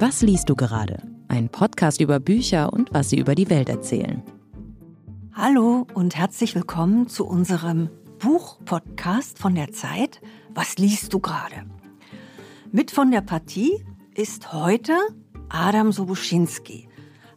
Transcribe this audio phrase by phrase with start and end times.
[0.00, 1.02] Was liest du gerade?
[1.28, 4.22] Ein Podcast über Bücher und was sie über die Welt erzählen.
[5.32, 7.88] Hallo und herzlich willkommen zu unserem
[8.18, 10.20] Buchpodcast von der Zeit.
[10.54, 11.66] Was liest du gerade?
[12.72, 13.84] Mit von der Partie
[14.14, 14.96] ist heute
[15.50, 16.87] Adam Sobuschinski.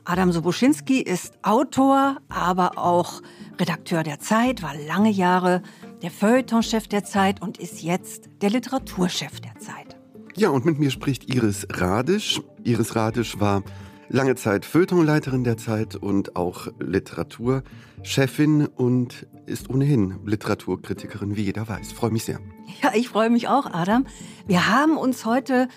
[0.03, 3.21] Adam Sobuschinski ist Autor, aber auch
[3.59, 5.61] Redakteur der Zeit, war lange Jahre
[6.01, 9.95] der Feuilletonchef der Zeit und ist jetzt der Literaturchef der Zeit.
[10.35, 12.41] Ja, und mit mir spricht Iris Radisch.
[12.63, 13.61] Iris Radisch war
[14.09, 21.91] lange Zeit Feuilletonleiterin der Zeit und auch Literaturchefin und ist ohnehin Literaturkritikerin, wie jeder weiß.
[21.91, 22.39] Freue mich sehr.
[22.81, 24.07] Ja, ich freue mich auch, Adam.
[24.47, 25.67] Wir haben uns heute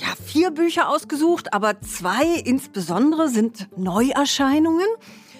[0.00, 4.86] ja, vier Bücher ausgesucht, aber zwei insbesondere sind Neuerscheinungen,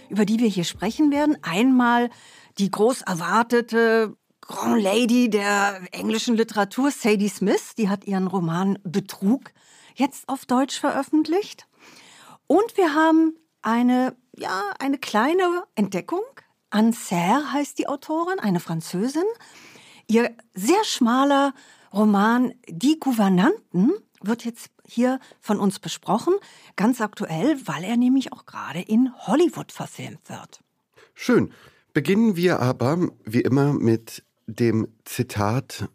[0.08, 1.38] über die wir hier sprechen werden.
[1.42, 2.10] Einmal
[2.58, 9.52] die groß erwartete Grand Lady der englischen Literatur, Sadie Smith, die hat ihren Roman Betrug
[9.94, 11.66] jetzt auf Deutsch veröffentlicht.
[12.46, 16.22] Und wir haben eine, ja, eine kleine Entdeckung.
[16.70, 19.24] Anne Serre heißt die Autorin, eine Französin.
[20.06, 21.52] Ihr sehr schmaler
[21.92, 26.34] Roman Die Gouvernanten wird jetzt hier von uns besprochen,
[26.76, 30.60] ganz aktuell, weil er nämlich auch gerade in Hollywood verfilmt wird.
[31.14, 31.52] Schön.
[31.92, 35.88] Beginnen wir aber wie immer mit dem Zitat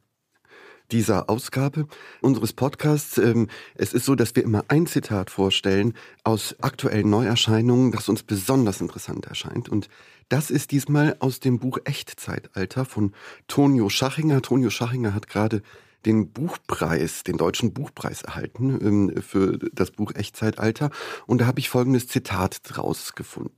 [0.92, 1.88] dieser Ausgabe
[2.22, 3.18] unseres Podcasts.
[3.18, 8.24] Ähm, es ist so, dass wir immer ein Zitat vorstellen aus aktuellen Neuerscheinungen, das uns
[8.24, 9.70] besonders interessant erscheint.
[9.70, 9.90] Und
[10.30, 13.14] das ist diesmal aus dem Buch Echtzeitalter von
[13.48, 14.42] Tonio Schachinger.
[14.42, 15.64] Tonio Schachinger hat gerade
[16.06, 20.90] den Buchpreis, den deutschen Buchpreis erhalten ähm, für das Buch Echtzeitalter.
[21.26, 23.54] Und da habe ich folgendes Zitat draus gefunden.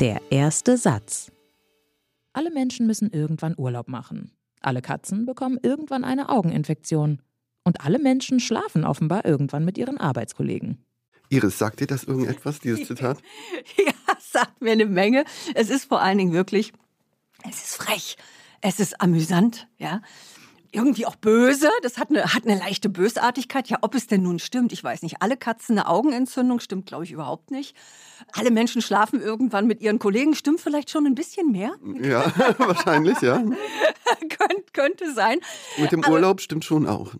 [0.00, 1.30] Der erste Satz.
[2.32, 4.32] Alle Menschen müssen irgendwann Urlaub machen.
[4.60, 7.20] Alle Katzen bekommen irgendwann eine Augeninfektion.
[7.64, 10.84] Und alle Menschen schlafen offenbar irgendwann mit ihren Arbeitskollegen.
[11.28, 13.18] Iris, sagt dir das irgendetwas, dieses Zitat?
[13.76, 13.92] ja,
[14.32, 15.24] sagt mir eine Menge.
[15.54, 16.72] Es ist vor allen Dingen wirklich,
[17.48, 18.16] es ist frech,
[18.60, 20.00] es ist amüsant, ja
[20.72, 21.70] irgendwie auch böse.
[21.82, 23.68] Das hat eine, hat eine leichte Bösartigkeit.
[23.68, 25.20] Ja, ob es denn nun stimmt, ich weiß nicht.
[25.20, 27.76] Alle Katzen eine Augenentzündung stimmt, glaube ich, überhaupt nicht.
[28.32, 31.74] Alle Menschen schlafen irgendwann mit ihren Kollegen, stimmt vielleicht schon ein bisschen mehr.
[32.00, 33.36] Ja, wahrscheinlich, ja.
[34.38, 35.38] Könnt, könnte sein.
[35.78, 37.12] Mit dem Urlaub Aber, stimmt schon auch.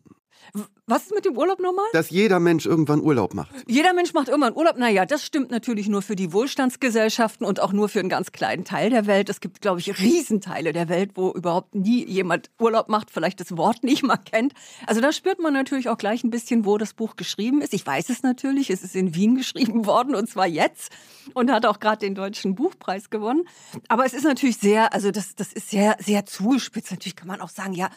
[0.87, 1.87] Was ist mit dem Urlaub nochmal?
[1.95, 3.51] Dass jeder Mensch irgendwann Urlaub macht.
[3.67, 4.77] Jeder Mensch macht irgendwann Urlaub.
[4.77, 8.67] Naja, das stimmt natürlich nur für die Wohlstandsgesellschaften und auch nur für einen ganz kleinen
[8.67, 9.31] Teil der Welt.
[9.31, 13.57] Es gibt, glaube ich, Riesenteile der Welt, wo überhaupt nie jemand Urlaub macht, vielleicht das
[13.57, 14.53] Wort nicht mal kennt.
[14.87, 17.73] Also da spürt man natürlich auch gleich ein bisschen, wo das Buch geschrieben ist.
[17.73, 20.93] Ich weiß es natürlich, es ist in Wien geschrieben worden und zwar jetzt
[21.33, 23.49] und hat auch gerade den Deutschen Buchpreis gewonnen.
[23.89, 26.91] Aber es ist natürlich sehr, also das, das ist sehr, sehr zugespitzt.
[26.91, 27.89] Natürlich kann man auch sagen, ja,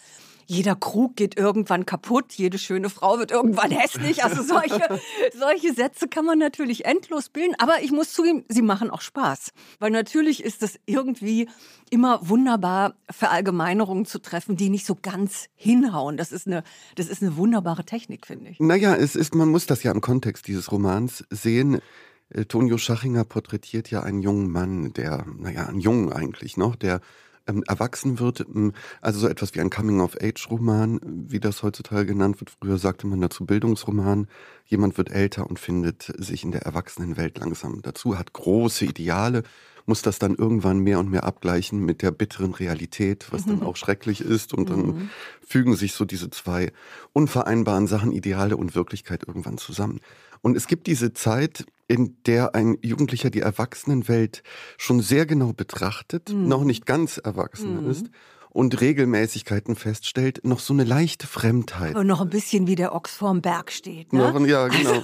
[0.48, 4.24] jeder Krug geht irgendwann kaputt, jede schöne Frau wird irgendwann hässlich.
[4.24, 4.80] Also solche,
[5.38, 7.56] solche Sätze kann man natürlich endlos bilden.
[7.58, 9.52] Aber ich muss zugeben, sie machen auch Spaß.
[9.80, 11.50] Weil natürlich ist es irgendwie
[11.90, 16.18] immer wunderbar, Verallgemeinerungen zu treffen, die nicht so ganz hinhauen.
[16.18, 16.64] Das ist eine,
[16.96, 18.60] das ist eine wunderbare Technik, finde ich.
[18.60, 21.82] Naja, es ist, man muss das ja im Kontext dieses Romans sehen.
[22.30, 27.02] Äh, Tonio Schachinger porträtiert ja einen jungen Mann, der, naja, einen Jungen eigentlich noch, der
[27.48, 32.52] ähm, erwachsen wird, ähm, also so etwas wie ein Coming-of-Age-Roman, wie das heutzutage genannt wird.
[32.52, 34.28] Früher sagte man dazu Bildungsroman.
[34.66, 39.44] Jemand wird älter und findet sich in der Erwachsenenwelt langsam dazu, hat große Ideale,
[39.86, 43.76] muss das dann irgendwann mehr und mehr abgleichen mit der bitteren Realität, was dann auch
[43.76, 44.54] schrecklich ist.
[44.54, 45.10] Und dann mhm.
[45.46, 46.72] fügen sich so diese zwei
[47.14, 50.00] unvereinbaren Sachen, Ideale und Wirklichkeit irgendwann zusammen.
[50.42, 54.44] Und es gibt diese Zeit, in der ein Jugendlicher die Erwachsenenwelt
[54.78, 56.48] schon sehr genau betrachtet, mhm.
[56.48, 57.92] noch nicht ganz erwachsen mhm.
[57.92, 58.08] ist
[58.56, 61.94] und Regelmäßigkeiten feststellt, noch so eine leichte Fremdheit.
[61.94, 64.14] Und noch ein bisschen wie der Ochs vorm Berg steht.
[64.14, 64.32] Ne?
[64.32, 64.92] Noch, ja, genau.
[64.92, 65.04] Also,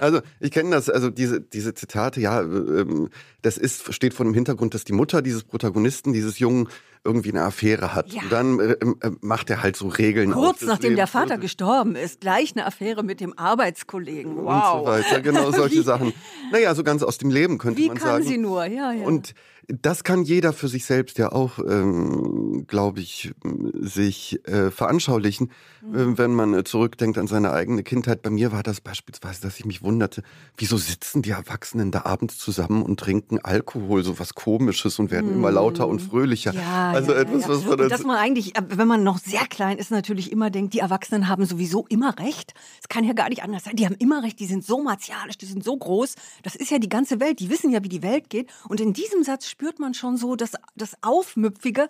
[0.00, 3.08] also ich kenne das, also diese, diese Zitate, ja, ähm,
[3.42, 6.68] das ist, steht vor dem Hintergrund, dass die Mutter dieses Protagonisten, dieses Jungen,
[7.04, 8.12] irgendwie eine Affäre hat.
[8.12, 8.22] Ja.
[8.22, 10.32] Und dann äh, äh, macht er halt so Regeln.
[10.32, 14.36] Kurz nachdem der Vater gestorben ist, gleich eine Affäre mit dem Arbeitskollegen.
[14.36, 14.46] Wow.
[14.46, 16.12] Und so weiter, genau solche Sachen.
[16.52, 18.24] Naja, so ganz aus dem Leben könnte Wie man sagen.
[18.24, 19.04] Wie kann sie nur, ja, ja.
[19.06, 19.34] Und
[19.82, 23.32] das kann jeder für sich selbst ja auch, ähm, glaube ich,
[23.74, 25.50] sich äh, veranschaulichen,
[25.82, 25.98] mhm.
[26.14, 28.22] äh, wenn man zurückdenkt an seine eigene Kindheit.
[28.22, 30.22] Bei mir war das beispielsweise, dass ich mich wunderte,
[30.56, 35.30] wieso sitzen die Erwachsenen da abends zusammen und trinken Alkohol, so was Komisches und werden
[35.30, 35.36] mhm.
[35.36, 36.52] immer lauter und fröhlicher.
[36.52, 36.89] Ja.
[36.92, 37.48] Ja, also ja, etwas, ja.
[37.48, 40.50] was man Und dass man eigentlich, äh, wenn man noch sehr klein ist, natürlich immer
[40.50, 42.54] denkt, die Erwachsenen haben sowieso immer recht.
[42.80, 43.76] Es kann ja gar nicht anders sein.
[43.76, 46.14] Die haben immer recht, die sind so martialisch, die sind so groß.
[46.42, 48.50] Das ist ja die ganze Welt, die wissen ja, wie die Welt geht.
[48.68, 51.88] Und in diesem Satz spürt man schon so das, das Aufmüpfige.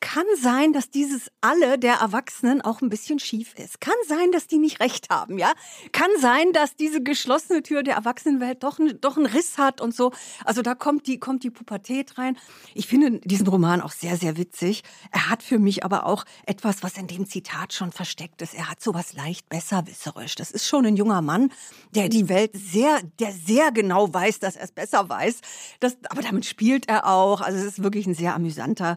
[0.00, 3.82] Kann sein, dass dieses Alle der Erwachsenen auch ein bisschen schief ist.
[3.82, 5.52] Kann sein, dass die nicht recht haben, ja?
[5.92, 10.12] Kann sein, dass diese geschlossene Tür der Erwachsenenwelt doch, doch einen Riss hat und so.
[10.44, 12.38] Also da kommt die, kommt die Pubertät rein.
[12.74, 14.84] Ich finde diesen Roman auch sehr, sehr witzig.
[15.10, 18.54] Er hat für mich aber auch etwas, was in dem Zitat schon versteckt ist.
[18.54, 20.34] Er hat sowas leicht besserwisserisch.
[20.34, 21.52] Das ist schon ein junger Mann,
[21.94, 25.40] der die Welt sehr, der sehr genau weiß, dass er es besser weiß.
[25.78, 27.42] Das, aber damit spielt er auch.
[27.42, 28.96] Also es ist wirklich ein sehr amüsanter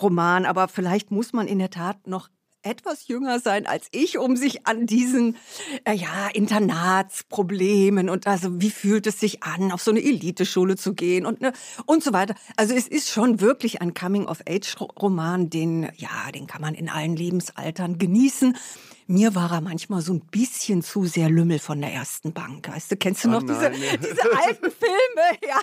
[0.00, 0.46] Roman.
[0.46, 2.28] Aber vielleicht muss man in der Tat noch
[2.64, 5.36] etwas jünger sein als ich, um sich an diesen
[5.84, 10.94] äh, ja, Internatsproblemen und also wie fühlt es sich an, auf so eine Eliteschule zu
[10.94, 11.52] gehen und ne,
[11.86, 12.34] und so weiter.
[12.56, 16.74] Also es ist schon wirklich ein Coming of Age Roman, den ja, den kann man
[16.74, 18.56] in allen Lebensaltern genießen.
[19.06, 22.68] Mir war er manchmal so ein bisschen zu sehr Lümmel von der ersten Bank.
[22.68, 25.38] Weißt du, kennst du Oh noch nein, diese, diese alten Filme?
[25.46, 25.60] Ja.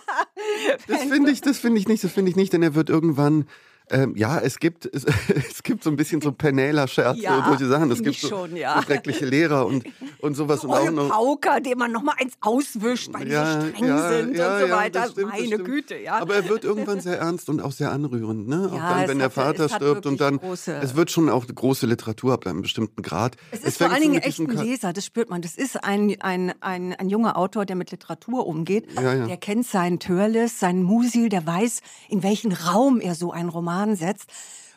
[0.87, 3.47] Das finde ich, das finde ich nicht, das finde ich nicht, denn er wird irgendwann,
[3.91, 5.05] ähm, ja, es gibt, es,
[5.49, 7.91] es gibt so ein bisschen so Penela-Scherze Ja, und solche Sachen.
[7.91, 8.77] Es gibt so, schon, ja.
[8.77, 9.83] so schreckliche Lehrer und,
[10.19, 10.63] und sowas.
[10.63, 14.29] und auch noch, Pauker, dem man noch mal eins auswischt, weil die so streng sind
[14.29, 15.07] und so weiter.
[15.09, 15.57] stimmt, Meine.
[15.59, 16.19] Güte, ja.
[16.19, 18.69] Aber er wird irgendwann sehr ernst und auch sehr anrührend, ne?
[18.71, 21.45] auch Ja, dann, wenn der hat- Vater stirbt und dann, große- es wird schon auch
[21.47, 23.35] große Literatur ab einem bestimmten Grad.
[23.51, 25.41] Es ist vor allen so Dingen echt ein Leser, das spürt man.
[25.41, 28.87] Das ist ein, ein, ein, ein junger Autor, der mit Literatur umgeht.
[28.95, 29.27] Ja, ja.
[29.27, 33.80] Der kennt seinen Törles, seinen Musil, der weiß, in welchen Raum er so einen Roman
[33.95, 34.29] setzt.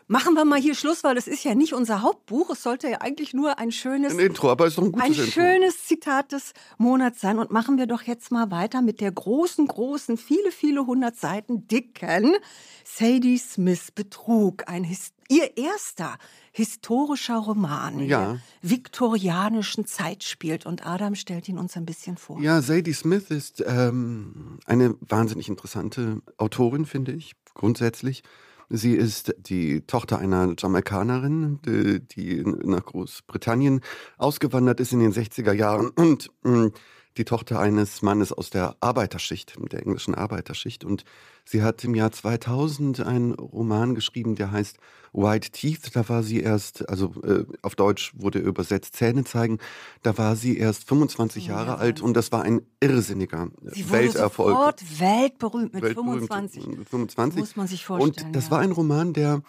[0.07, 2.51] Machen wir mal hier Schluss, weil das ist ja nicht unser Hauptbuch.
[2.51, 5.07] Es sollte ja eigentlich nur ein schönes, Ein Intro, aber es ist doch ein gutes
[5.07, 5.31] ein Intro.
[5.31, 7.39] schönes Zitat des Monats sein.
[7.39, 11.67] Und machen wir doch jetzt mal weiter mit der großen, großen, viele, viele hundert Seiten
[11.69, 12.37] dicken
[12.85, 14.69] Sadie Smith Betrug.
[14.69, 14.87] Ein
[15.31, 16.19] ihr erster
[16.53, 18.33] historischer Roman in Ja.
[18.33, 20.67] der viktorianischen Zeit spielt.
[20.67, 22.41] Und Adam stellt ihn uns ein bisschen vor.
[22.41, 28.23] Ja, Sadie Smith ist ähm, eine wahnsinnig interessante Autorin, finde ich, grundsätzlich.
[28.69, 33.81] Sie ist die Tochter einer Jamaikanerin, die, nach Großbritannien
[34.19, 35.89] ausgewandert ist in den 60er Jahren.
[35.91, 36.71] Und mh,
[37.17, 40.85] die Tochter eines Mannes aus der Arbeiterschicht, der englischen Arbeiterschicht.
[40.85, 41.05] Und
[41.45, 44.79] sie hat im Jahr 2000 einen Roman geschrieben, der heißt
[45.13, 45.95] White Teeth.
[45.95, 49.59] Da war sie erst, also äh, auf Deutsch wurde übersetzt Zähne zeigen.
[50.03, 53.93] Da war sie erst 25 Ja, Jahre alt und das war ein irrsinniger Sie wurde
[53.93, 54.57] Welterfolg.
[54.57, 56.29] sofort weltberühmt mit Weltberühmt.
[56.29, 56.65] 25.
[56.89, 57.41] 25.
[57.41, 58.27] Muss man sich vorstellen.
[58.27, 58.51] Und das ja.
[58.51, 59.43] war ein Roman, der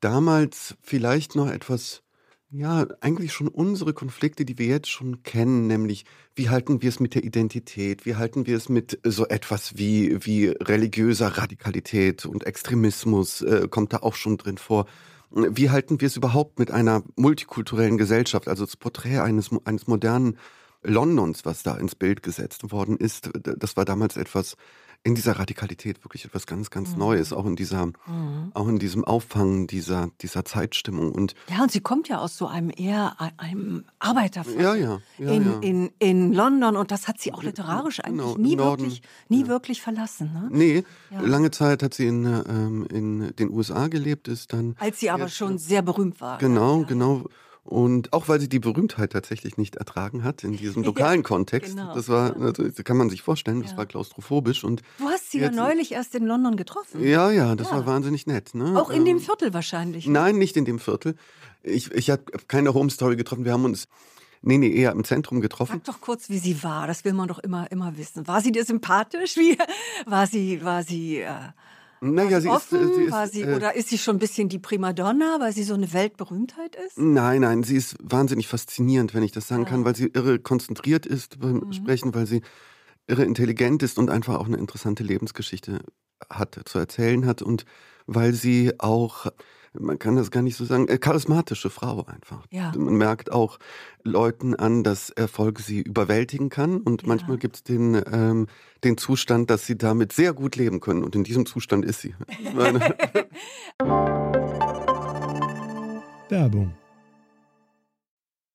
[0.00, 2.02] damals vielleicht noch etwas,
[2.50, 6.04] ja, eigentlich schon unsere Konflikte, die wir jetzt schon kennen, nämlich
[6.36, 10.24] wie halten wir es mit der Identität, wie halten wir es mit so etwas wie,
[10.24, 14.86] wie religiöser Radikalität und Extremismus, äh, kommt da auch schon drin vor.
[15.30, 20.38] Wie halten wir es überhaupt mit einer multikulturellen Gesellschaft, also das Porträt eines, eines modernen
[20.82, 24.56] Londons, was da ins Bild gesetzt worden ist, das war damals etwas
[25.06, 26.98] in dieser Radikalität wirklich etwas ganz, ganz Mhm.
[26.98, 27.92] Neues, auch in dieser,
[28.54, 31.12] auch in diesem Auffangen dieser, dieser Zeitstimmung.
[31.12, 35.30] Und Ja, und sie kommt ja aus so einem eher einem Arbeiterviertel ja, ja, ja,
[35.30, 35.62] in.
[35.62, 39.46] In, in London und das hat sie auch literarisch eigentlich Genau, nie, Norden, wirklich, nie
[39.46, 40.32] wirklich verlassen.
[40.32, 40.48] Ne?
[40.50, 44.74] Nee, lange Zeit hat sie in, ähm, in den USA gelebt, ist dann.
[44.78, 46.38] Als sie aber jetzt- schon sehr berühmt war.
[46.38, 47.24] Genau, genau.
[47.66, 51.74] Und auch weil sie die Berühmtheit tatsächlich nicht ertragen hat in diesem lokalen Kontext.
[51.76, 51.94] genau.
[51.94, 53.76] Das war, das kann man sich vorstellen, das Ja.
[53.78, 57.02] war klaustrophobisch und Du hast sie ja neulich erst in London getroffen.
[57.04, 57.76] ja, ja, das Ja.
[57.78, 58.54] war wahnsinnig nett.
[58.54, 58.80] Ne?
[58.80, 60.06] Auch in dem Ähm, Viertel wahrscheinlich.
[60.06, 61.16] Nein, nicht in dem Viertel.
[61.64, 63.44] Ich, ich habe keine Home Story getroffen.
[63.44, 63.88] Wir haben uns,
[64.42, 65.80] nee, nee, eher im Zentrum getroffen.
[65.84, 66.86] Sag doch kurz, wie sie war.
[66.86, 68.28] Das will man doch immer, immer wissen.
[68.28, 69.36] War sie dir sympathisch?
[69.36, 69.58] Wie,
[70.06, 71.30] war sie, war sie äh,
[72.00, 72.82] Naja, sie ist, offen?
[72.90, 75.52] äh, sie ist, war sie, äh, oder ist sie schon ein bisschen die Primadonna, weil
[75.52, 76.98] sie so eine Weltberühmtheit ist?
[76.98, 81.06] Nein, nein, sie ist wahnsinnig faszinierend, wenn ich das sagen kann, weil sie irre konzentriert
[81.06, 81.72] ist beim Mhm.
[81.72, 82.42] Sprechen, weil sie
[83.06, 85.80] irre intelligent ist und einfach auch eine interessante Lebensgeschichte
[86.28, 87.64] hat, zu erzählen hat und
[88.06, 89.26] weil sie auch,
[89.80, 92.44] man kann das gar nicht so sagen, äh, charismatische Frau einfach.
[92.50, 92.72] Ja.
[92.76, 93.58] Man merkt auch
[94.02, 97.08] Leuten an, dass Erfolg sie überwältigen kann und Ja.
[97.08, 98.46] manchmal gibt es den, ähm,
[98.84, 102.14] den Zustand, dass sie damit sehr gut leben können und in diesem Zustand ist sie.
[106.28, 106.74] Werbung.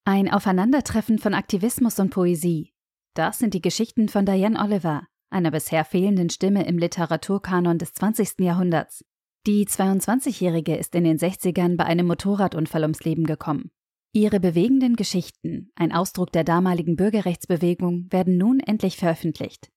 [0.06, 2.74] Ein Aufeinandertreffen von Aktivismus und Poesie.
[3.14, 8.40] Das sind die Geschichten von Diane Oliver, einer bisher fehlenden Stimme im Literaturkanon des 20.
[8.40, 9.06] Jahrhunderts.
[9.48, 13.72] Die 22-Jährige ist in den 60ern bei einem Motorradunfall ums Leben gekommen.
[14.14, 19.72] Ihre bewegenden Geschichten, ein Ausdruck der damaligen Bürgerrechtsbewegung, werden nun endlich veröffentlicht.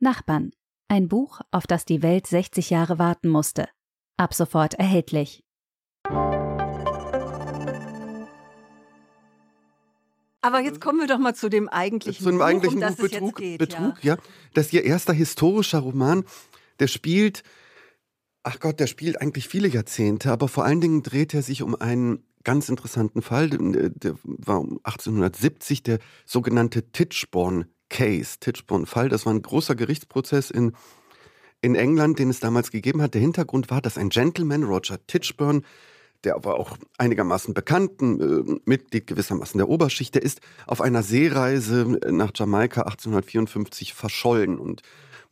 [0.00, 0.50] Nachbarn,
[0.88, 3.68] ein Buch, auf das die Welt 60 Jahre warten musste.
[4.16, 5.44] Ab sofort erhältlich.
[10.40, 12.96] Aber jetzt kommen wir doch mal zu dem eigentlichen Zu dem Buch, eigentlichen um das
[12.96, 14.16] Buch es jetzt Betrug, geht, Betrug, ja.
[14.54, 16.24] Das ist ihr erster historischer Roman.
[16.80, 17.44] Der spielt,
[18.44, 21.74] ach Gott, der spielt eigentlich viele Jahrzehnte, aber vor allen Dingen dreht er sich um
[21.74, 23.48] einen ganz interessanten Fall.
[23.50, 29.08] Der war um 1870 der sogenannte Titchborn Case, Titchborn Fall.
[29.08, 30.72] Das war ein großer Gerichtsprozess in
[31.64, 33.14] in England, den es damals gegeben hat.
[33.14, 35.64] Der Hintergrund war, dass ein Gentleman, Roger Titchburn,
[36.22, 41.98] der aber auch einigermaßen bekannten äh, Mitglied gewissermaßen der Oberschicht, der ist auf einer Seereise
[42.10, 44.82] nach Jamaika 1854 verschollen und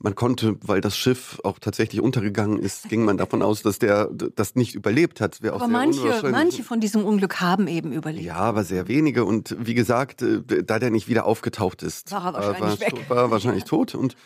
[0.03, 4.11] man konnte, weil das Schiff auch tatsächlich untergegangen ist, ging man davon aus, dass der
[4.13, 5.41] das nicht überlebt hat.
[5.43, 5.53] Ja.
[5.53, 8.25] Aber manche, manche von diesem Unglück haben eben überlebt.
[8.25, 9.25] Ja, aber sehr wenige.
[9.25, 13.11] Und wie gesagt, äh, da der nicht wieder aufgetaucht ist, war er wahrscheinlich, war, weg.
[13.11, 13.95] War wahrscheinlich tot.
[13.95, 14.17] Und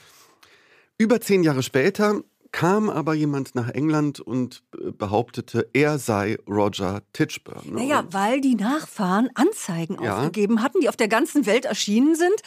[0.99, 7.03] über zehn Jahre später kam aber jemand nach England und äh, behauptete, er sei Roger
[7.13, 7.65] Titchburn.
[7.73, 10.17] Naja, weil die Nachfahren Anzeigen Ja.
[10.19, 12.41] aufgegeben hatten, die auf der ganzen Welt erschienen sind.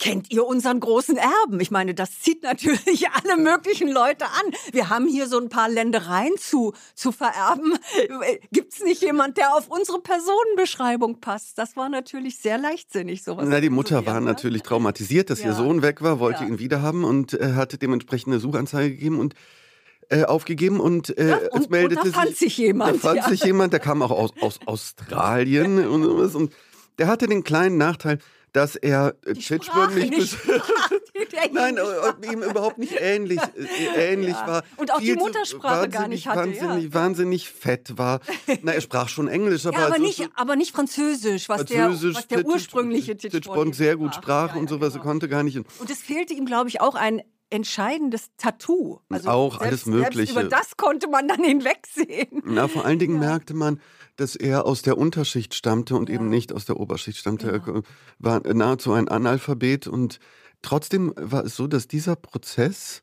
[0.00, 1.60] Kennt ihr unseren großen Erben?
[1.60, 4.52] Ich meine, das zieht natürlich alle möglichen Leute an.
[4.72, 7.74] Wir haben hier so ein paar Ländereien zu, zu vererben.
[8.50, 11.58] Gibt es nicht jemand, der auf unsere Personenbeschreibung passt?
[11.58, 13.44] Das war natürlich sehr leichtsinnig, sowas.
[13.46, 14.26] Na, die Mutter war ne?
[14.26, 15.46] natürlich traumatisiert, dass Ja.
[15.48, 16.48] ihr Sohn weg war, wollte Ja.
[16.48, 19.34] ihn wiederhaben und äh, hatte dementsprechend eine Suchanzeige gegeben und
[20.08, 23.16] äh, aufgegeben und, äh, Ja, es und- und meldete da fand sich jemand, Da fand
[23.18, 23.28] ja.
[23.28, 26.52] sich jemand, der kam auch aus, aus Australien und sowas und
[26.98, 28.18] der hatte den kleinen Nachteil,
[28.52, 29.40] dass er äh, Die
[30.10, 31.78] nicht, die Nein,
[32.30, 34.46] ihm überhaupt nicht ähnlich, äh, ähnlich Ja.
[34.46, 34.62] war.
[34.76, 36.94] Und auch die Viel zu- Muttersprache gar nicht hatte, Wahnsinnig, ja.
[36.94, 38.20] wahnsinnig fett war.
[38.62, 41.58] Na, er sprach schon Englisch, aber, Ja, aber also nicht, so- aber nicht Französisch, was
[41.62, 45.04] Französisch, der, was der ursprüngliche Titch- Titchborn sehr gut sprach Ja, ja, und sowas, genau.
[45.04, 45.56] er konnte gar nicht.
[45.56, 49.00] Und es fehlte ihm, glaube ich, auch ein entscheidendes Tattoo.
[49.08, 50.16] Also Auch selbst, alles Mögliche.
[50.18, 52.42] Selbst über das konnte man dann hinwegsehen.
[52.44, 53.80] Na, vor allen Dingen merkte man,
[54.20, 57.50] dass er aus der Unterschicht stammte und eben nicht aus der Oberschicht stammte.
[57.50, 57.82] Er
[58.18, 60.20] war nahezu ein Analphabet und
[60.60, 63.02] trotzdem war es so, dass dieser Prozess,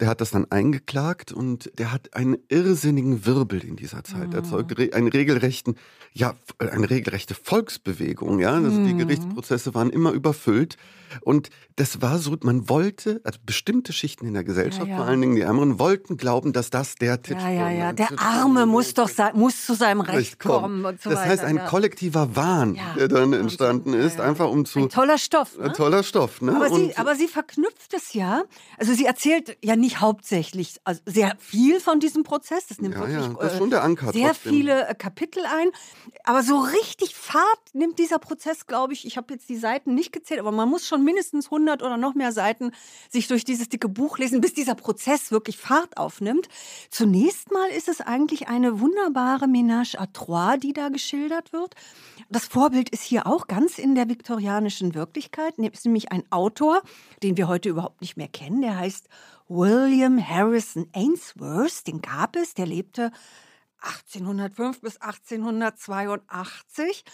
[0.00, 4.76] der hat das dann eingeklagt und der hat einen irrsinnigen Wirbel in dieser Zeit erzeugt,
[4.78, 5.76] re- einen regelrechten,
[6.12, 8.52] ja, eine regelrechte Volksbewegung, ja.
[8.54, 10.76] Also die Gerichtsprozesse waren immer überfüllt
[11.20, 14.96] und das war so, man wollte, also bestimmte Schichten in der Gesellschaft, Ja, ja.
[14.96, 17.90] vor allen Dingen die Ärmeren, wollten glauben, dass das der Ja, Titchborn ja, ja.
[17.90, 17.98] ist.
[18.00, 21.30] Der Arme muss doch sein, muss zu seinem Recht kommen und so das weiter.
[21.30, 21.66] heißt, ein ja.
[21.66, 24.28] kollektiver Wahn, Ja, der dann entstanden ist, Ja, ja.
[24.30, 24.80] einfach um zu.
[24.80, 25.56] Ein toller Stoff.
[25.58, 25.64] Ne?
[25.64, 26.54] Ein toller Stoff, ne?
[26.54, 28.42] Aber sie, Und- aber sie verknüpft es ja.
[28.78, 32.66] Also sie erzählt ja nicht hauptsächlich, also sehr viel von diesem Prozess.
[32.66, 34.52] Das nimmt Ja, wirklich ja, das ist äh, schon der Anker sehr trotzdem.
[34.52, 35.68] viele äh, Kapitel ein.
[36.24, 39.06] Aber so richtig Fahrt nimmt dieser Prozess, glaube ich.
[39.06, 42.14] Ich habe jetzt die Seiten nicht gezählt, aber man muss schon mindestens 100 oder noch
[42.14, 42.72] mehr Seiten
[43.10, 46.48] sich durch dieses dicke Buch lesen, bis dieser Prozess wirklich Fahrt aufnimmt.
[46.90, 51.74] Zunächst mal ist es eigentlich eine wunderbare Ménage à trois, die da geschildert wird.
[52.30, 55.58] Das Vorbild ist hier auch ganz in der viktorianischen Wirklichkeit.
[55.58, 56.82] Es ist nämlich ein Autor,
[57.22, 58.62] den wir heute überhaupt nicht mehr kennen.
[58.62, 59.08] Der heißt
[59.48, 61.86] William Harrison Ainsworth.
[61.86, 62.54] Den gab es.
[62.54, 63.12] Der lebte
[63.80, 67.04] 1805 bis 1882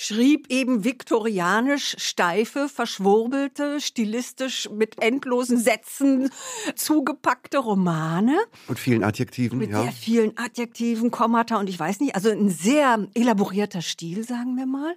[0.00, 6.30] schrieb eben viktorianisch steife, verschwurbelte, stilistisch mit endlosen Sätzen
[6.76, 8.38] zugepackte Romane
[8.68, 9.82] Und vielen Adjektiven, mit ja.
[9.82, 14.66] sehr vielen Adjektiven, Kommata und ich weiß nicht, also ein sehr elaborierter Stil, sagen wir
[14.66, 14.94] mal.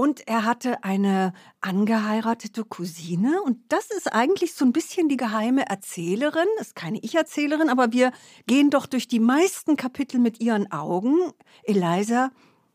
[0.00, 5.68] Und er hatte eine angeheiratete Cousine und das ist eigentlich so ein bisschen die geheime
[5.68, 8.10] Erzählerin, ist keine Ich-Erzählerin, aber wir
[8.46, 11.18] gehen doch durch die meisten Kapitel mit ihren Augen.
[11.64, 12.30] Eliza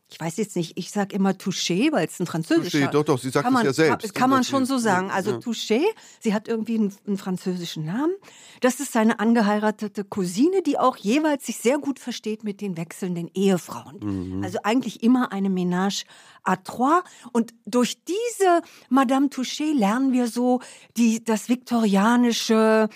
[0.08, 3.18] ich weiß jetzt nicht, ich sage immer Touché, weil es ein französischer Touché, doch, doch,
[3.18, 5.10] sie sagt es man, ja selbst, Kann man dass schon so sagen.
[5.10, 5.36] Also ja.
[5.38, 5.82] Touché,
[6.20, 8.14] sie hat irgendwie einen, einen französischen Namen.
[8.60, 13.30] Das ist seine angeheiratete Cousine, die auch jeweils sich sehr gut versteht mit den wechselnden
[13.34, 13.98] Ehefrauen.
[14.36, 14.44] Mhm.
[14.44, 16.04] Also eigentlich immer eine Ménage
[16.44, 17.02] à trois.
[17.32, 20.60] Und durch diese Madame Touché lernen wir so
[20.96, 22.88] die, das viktorianische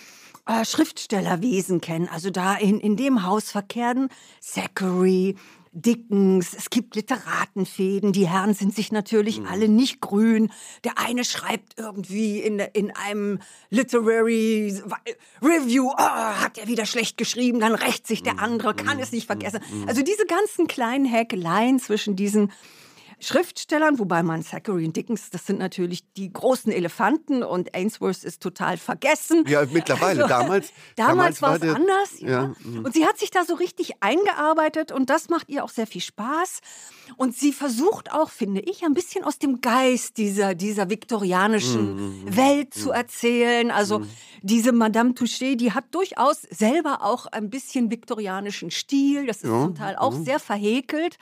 [0.46, 2.08] äh, Schriftstellerwesen kennen.
[2.08, 4.08] Also da in, in dem Haus verkehren
[4.40, 5.34] Zachary,
[5.72, 10.50] Dickens, es gibt Literatenfäden, die Herren sind sich natürlich alle nicht grün.
[10.82, 13.38] Der eine schreibt irgendwie in, in einem
[13.70, 14.74] Literary
[15.40, 19.26] Review, oh, hat er wieder schlecht geschrieben, dann rächt sich der andere, kann es nicht
[19.26, 19.60] vergessen.
[19.86, 22.50] Also diese ganzen kleinen Häkeleien zwischen diesen
[23.20, 28.42] Schriftstellern, wobei man Zachary und Dickens, das sind natürlich die großen Elefanten und Ainsworth ist
[28.42, 29.44] total vergessen.
[29.46, 30.24] Ja, mittlerweile.
[30.24, 32.20] Also, damals, damals war es der- anders.
[32.20, 32.28] Ja.
[32.30, 32.84] Ja, mhm.
[32.84, 36.00] Und sie hat sich da so richtig eingearbeitet und das macht ihr auch sehr viel
[36.00, 36.60] Spaß.
[37.16, 42.36] Und sie versucht auch, finde ich, ein bisschen aus dem Geist dieser, dieser viktorianischen Mhm.
[42.36, 43.70] Welt zu erzählen.
[43.70, 44.02] Also
[44.42, 49.26] diese Madame Touché, die hat durchaus selber auch ein bisschen viktorianischen Stil.
[49.26, 51.16] Das ist Ja, zum Teil auch sehr verhäkelt.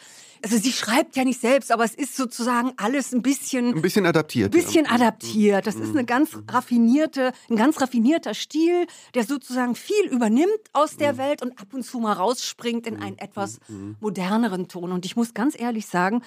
[0.45, 4.05] Also sie schreibt ja nicht selbst, aber es ist sozusagen alles ein bisschen Ein bisschen
[4.05, 4.53] adaptiert.
[4.53, 4.93] bisschen ja.
[4.93, 5.67] adaptiert.
[5.67, 11.17] Das ist eine ganz raffinierte, ein ganz raffinierter Stil, der sozusagen viel übernimmt aus der
[11.17, 13.59] Welt und ab und zu mal rausspringt in einen etwas
[14.01, 14.93] moderneren Ton.
[14.93, 16.23] Und ich muss ganz ehrlich sagen,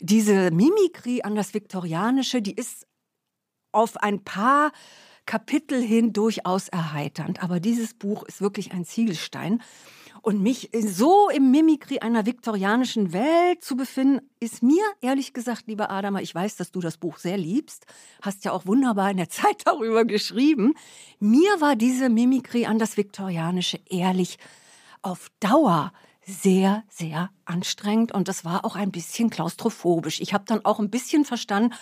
[0.00, 2.86] diese Mimikrie an das Viktorianische, die ist
[3.72, 4.72] auf ein paar
[5.26, 7.42] Kapitel hin durchaus erheiternd.
[7.42, 9.62] Aber dieses Buch ist wirklich ein Ziegelstein.
[10.22, 15.90] Und mich so im Mimikry einer viktorianischen Welt zu befinden, ist mir ehrlich gesagt, lieber
[15.90, 17.86] Adama, ich weiß, dass du das Buch sehr liebst,
[18.22, 20.74] hast ja auch wunderbar in der Zeit darüber geschrieben.
[21.18, 24.38] Mir war diese Mimikry an das Viktorianische ehrlich
[25.02, 25.92] auf Dauer
[26.24, 30.20] sehr, sehr anstrengend und das war auch ein bisschen klaustrophobisch.
[30.20, 31.74] Ich habe dann auch ein bisschen verstanden,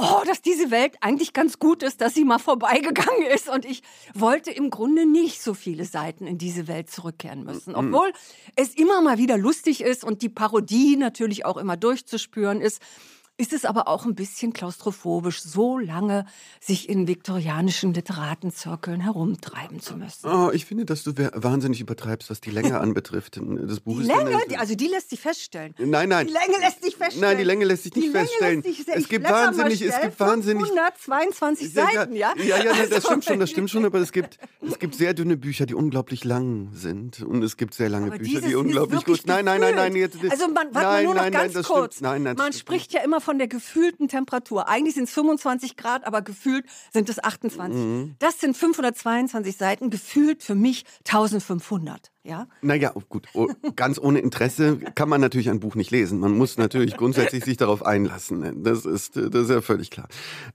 [0.00, 3.48] oh, dass diese Welt eigentlich ganz gut ist, dass sie mal vorbeigegangen ist.
[3.48, 3.82] Und ich
[4.14, 7.74] wollte im Grunde nicht so viele Seiten in diese Welt zurückkehren müssen.
[7.74, 8.12] Obwohl
[8.56, 12.80] es immer mal wieder lustig ist und die Parodie natürlich auch immer durchzuspüren ist.
[13.40, 16.26] Ist es aber auch ein bisschen klaustrophobisch, so lange
[16.60, 20.28] sich in viktorianischen Literatenzirkeln herumtreiben zu müssen.
[20.28, 24.06] Oh, ich finde, dass du wahnsinnig übertreibst, was die Länge anbetrifft des Die Buches.
[24.06, 25.74] Länge, Denn- die, also die lässt sich feststellen.
[25.78, 26.26] Nein, nein.
[26.26, 27.20] Die Länge lässt sich feststellen.
[27.30, 28.62] Nein, die Länge lässt sich nicht Die feststellen.
[28.62, 32.34] sich Es gibt wahnsinnig- es gibt wahnsinnig- 522 Seiten, ja?
[32.36, 34.94] Ja, ja, ja das Also, stimmt schon, das stimmt schon, aber es gibt, es gibt
[34.94, 39.04] sehr dünne Bücher, die unglaublich lang sind und es gibt sehr lange Bücher, die unglaublich
[39.04, 39.22] gut.
[39.24, 41.66] Nein, nein, nein, nein, jetzt, also man, warte nein, nur noch nein, ganz nein, das
[41.66, 41.94] kurz.
[41.96, 42.10] Stimmt.
[42.10, 44.68] Nein, nein, man das spricht ja immer von der gefühlten Temperatur.
[44.68, 47.76] Eigentlich sind es 25 Grad, aber gefühlt sind es 28.
[47.76, 48.16] Mhm.
[48.18, 52.10] Das sind 522 Seiten, gefühlt für mich 1500.
[52.30, 52.46] Ja?
[52.62, 56.20] Naja, gut, oh, ganz ohne Interesse kann man natürlich ein Buch nicht lesen.
[56.20, 58.62] Man muss natürlich grundsätzlich sich darauf einlassen.
[58.62, 60.06] Das ist, das ist ja völlig klar.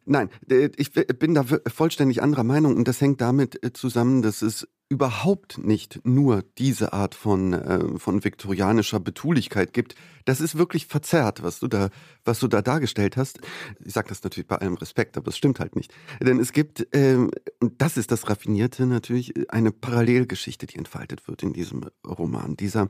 [0.05, 4.41] Nein, äh, ich bin da vollständig anderer Meinung und das hängt damit äh, zusammen, dass
[4.41, 9.95] es überhaupt nicht nur diese Art von, äh, von viktorianischer Betulichkeit gibt.
[10.25, 11.89] Das ist wirklich verzerrt, was du da,
[12.23, 13.39] was du da dargestellt hast.
[13.83, 15.91] Ich sage das natürlich bei allem Respekt, aber es stimmt halt nicht.
[16.21, 21.41] Denn es gibt, ähm, und das ist das Raffinierte natürlich, eine Parallelgeschichte, die entfaltet wird
[21.41, 21.64] in diesem
[22.05, 22.55] Roman.
[22.57, 22.89] Dieser,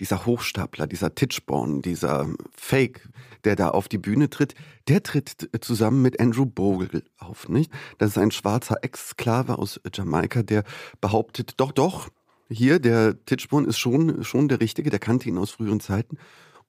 [0.00, 3.08] dieser Hochstapler, dieser Titchborn, dieser Fake,
[3.44, 4.54] der da auf die Bühne tritt,
[4.88, 7.70] der tritt zusammen mit Andrew Bogle auf, nicht?
[7.98, 10.64] Das ist ein schwarzer Ex-Sklave aus Jamaika, der
[11.00, 12.08] behauptet, doch, doch,
[12.50, 16.16] hier, der Titchborn ist schon, schon der Richtige, der kannte ihn aus früheren Zeiten.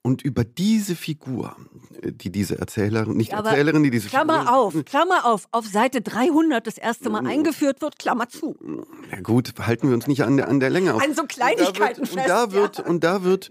[0.02, 1.56] Und über diese Figur,
[2.02, 6.00] die diese Erzählerin, nicht Aber Erzählerin, die diese Klammer Figur, auf, Klammer auf, auf Seite
[6.00, 8.56] 300 das erste Mal eingeführt wird, Klammer zu.
[9.10, 11.02] Ja gut, halten wir uns nicht an der, an der Länge auf.
[11.02, 13.50] An so Kleinigkeiten und da wird, fest, und da wird,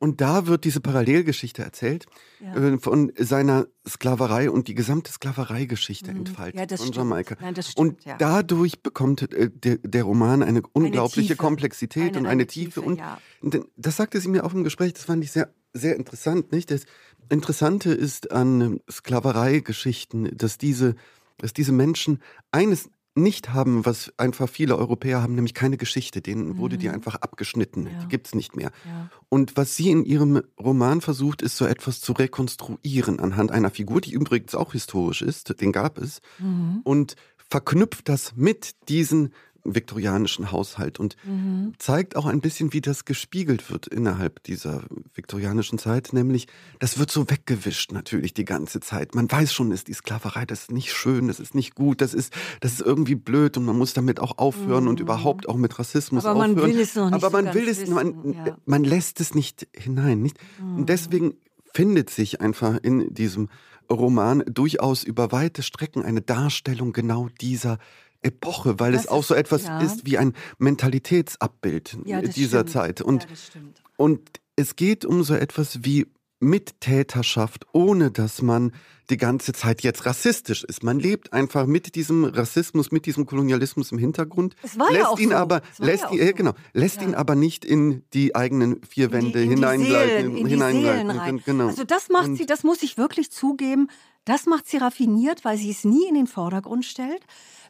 [0.00, 2.06] und da wird diese Parallelgeschichte erzählt
[2.40, 6.60] äh, von seiner Sklaverei und die gesamte Sklavereigeschichte entfaltet Mhm.
[6.60, 6.92] Ja, das von.
[6.92, 7.36] Jamaika.
[7.40, 8.16] Nein, stimmt, und ja.
[8.18, 11.36] dadurch bekommt äh, der, der Roman eine unglaubliche Tiefe.
[11.36, 12.80] Komplexität Eine- und eine, eine Tiefe.
[12.80, 13.18] Tiefe, Und ja.
[13.40, 16.52] und das sagte sie mir auch im Gespräch, das fand ich sehr, sehr interessant.
[16.52, 16.70] Nicht?
[16.70, 16.86] Das
[17.28, 20.94] Interessante ist an ähm, Sklavereigeschichten, dass diese,
[21.38, 22.20] dass diese Menschen
[22.52, 26.20] eines nicht haben, was einfach viele Europäer haben, nämlich keine Geschichte.
[26.20, 27.82] Denen wurde die einfach abgeschnitten.
[27.82, 27.90] Mhm.
[27.90, 27.98] Ja.
[28.00, 28.72] Die gibt's nicht mehr.
[28.84, 29.08] Ja.
[29.28, 34.00] Und was sie in ihrem Roman versucht, ist so etwas zu rekonstruieren anhand einer Figur,
[34.00, 36.80] die übrigens auch historisch ist, den gab es, Mhm.
[36.82, 39.32] und verknüpft das mit diesen
[39.64, 41.72] viktorianischen Haushalt und Mhm.
[41.78, 46.46] zeigt auch ein bisschen, wie das gespiegelt wird innerhalb dieser viktorianischen Zeit, nämlich
[46.80, 49.14] das wird so weggewischt natürlich die ganze Zeit.
[49.14, 52.14] Man weiß schon, ist die Sklaverei, das ist nicht schön, das ist nicht gut, das
[52.14, 55.78] ist das ist irgendwie blöd und man muss damit auch aufhören und überhaupt auch mit
[55.78, 56.30] Rassismus Mhm.
[56.30, 56.70] Aber man aufhören.
[56.70, 58.56] will es noch nicht Aber so man ganz will es man, ja.
[58.66, 60.36] man lässt es nicht hinein, nicht?
[60.60, 60.76] Mhm.
[60.76, 61.34] Und deswegen
[61.72, 63.48] findet sich einfach in diesem
[63.90, 67.78] Roman durchaus über weite Strecken eine Darstellung genau dieser
[68.24, 69.80] Epoche, weil Das es auch so etwas ja.
[69.80, 72.70] ist wie ein Mentalitätsabbild Ja, dieser stimmt.
[72.70, 73.00] Zeit.
[73.00, 73.60] Und, ja,
[73.96, 74.20] und
[74.56, 76.06] es geht um so etwas wie
[76.40, 78.72] Mittäterschaft, ohne dass man
[79.10, 80.82] die ganze Zeit jetzt rassistisch ist.
[80.82, 84.54] Man lebt einfach mit diesem Rassismus, mit diesem Kolonialismus im Hintergrund.
[84.62, 85.34] Es war ja lässt auch ihn so.
[85.36, 86.34] aber, lässt ja ihn, so.
[86.34, 87.18] genau, lässt ihn Ja.
[87.18, 90.34] aber nicht in die eigenen vier Wände in die, in die hineingleiten.
[90.34, 91.42] Seelen, in die.
[91.44, 91.66] Genau.
[91.66, 93.88] Also das macht Und- sie, das muss ich wirklich zugeben,
[94.26, 97.20] Das macht sie raffiniert, weil sie es nie in den Vordergrund stellt,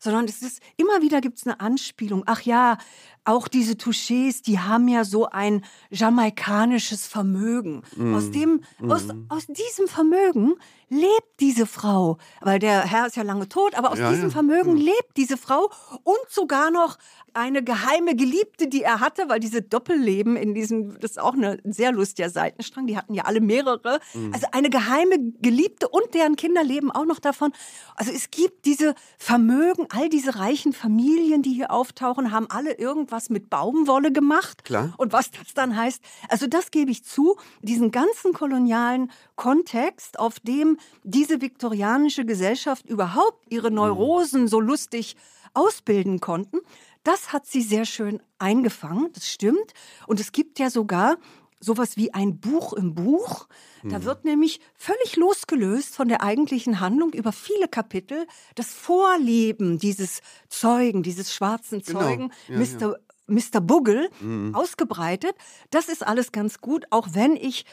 [0.04, 2.24] sondern es ist immer wieder gibt es eine Anspielung.
[2.26, 2.76] Ach ja,
[3.24, 7.82] auch diese Touchés, die haben ja so ein jamaikanisches Vermögen.
[7.96, 8.14] Mm.
[8.14, 8.90] Aus dem, mm.
[8.92, 10.54] aus, aus diesem Vermögen
[10.90, 14.30] lebt diese Frau, weil der Herr ist ja lange tot, aber aus ja, diesem ja.
[14.30, 14.84] Vermögen ja.
[14.84, 15.70] lebt diese Frau
[16.04, 16.98] und sogar noch
[17.32, 21.58] eine geheime Geliebte, die er hatte, weil diese Doppelleben in diesem, das ist auch eine,
[21.64, 23.98] ein sehr lustiger Seitenstrang, die hatten ja alle mehrere.
[24.12, 24.32] Mhm.
[24.32, 27.52] Also eine geheime Geliebte und deren Kinder leben auch noch davon.
[27.96, 33.13] Also es gibt diese Vermögen, all diese reichen Familien, die hier auftauchen, haben alle irgendwas
[33.30, 34.64] mit Baumwolle gemacht.
[34.64, 34.94] Klar.
[34.96, 40.40] Und was das dann heißt, also das gebe ich zu, diesen ganzen kolonialen Kontext, auf
[40.40, 43.76] dem diese viktorianische Gesellschaft überhaupt ihre mhm.
[43.76, 45.16] Neurosen so lustig
[45.54, 46.58] ausbilden konnten.
[47.04, 49.74] Das hat sie sehr schön eingefangen, das stimmt.
[50.06, 51.16] Und es gibt ja sogar
[51.64, 53.46] sowas wie ein Buch im Buch.
[53.82, 54.04] Da mhm.
[54.04, 61.02] wird nämlich völlig losgelöst von der eigentlichen Handlung über viele Kapitel das Vorleben dieses Zeugen,
[61.02, 62.00] dieses schwarzen genau.
[62.00, 62.60] Zeugen, genau.
[62.60, 62.90] ja, Mr.
[62.92, 62.96] Ja.
[63.26, 63.60] Mr.
[63.60, 64.54] Buggle, mhm.
[64.54, 65.34] ausgebreitet.
[65.70, 67.64] Das ist alles ganz gut, auch wenn ich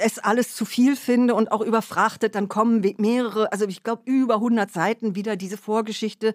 [0.00, 4.34] es alles zu viel finde und auch überfrachtet, dann kommen mehrere, also ich glaube über
[4.34, 6.34] 100 Seiten wieder diese Vorgeschichte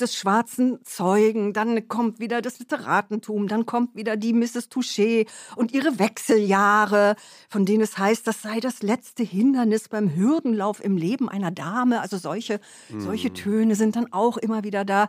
[0.00, 4.70] des schwarzen Zeugen, dann kommt wieder das Literatentum, dann kommt wieder die Mrs.
[4.70, 7.14] Touché und ihre Wechseljahre,
[7.48, 12.00] von denen es heißt, das sei das letzte Hindernis beim Hürdenlauf im Leben einer Dame.
[12.00, 13.00] Also solche, mhm.
[13.00, 15.08] solche Töne sind dann auch immer wieder da.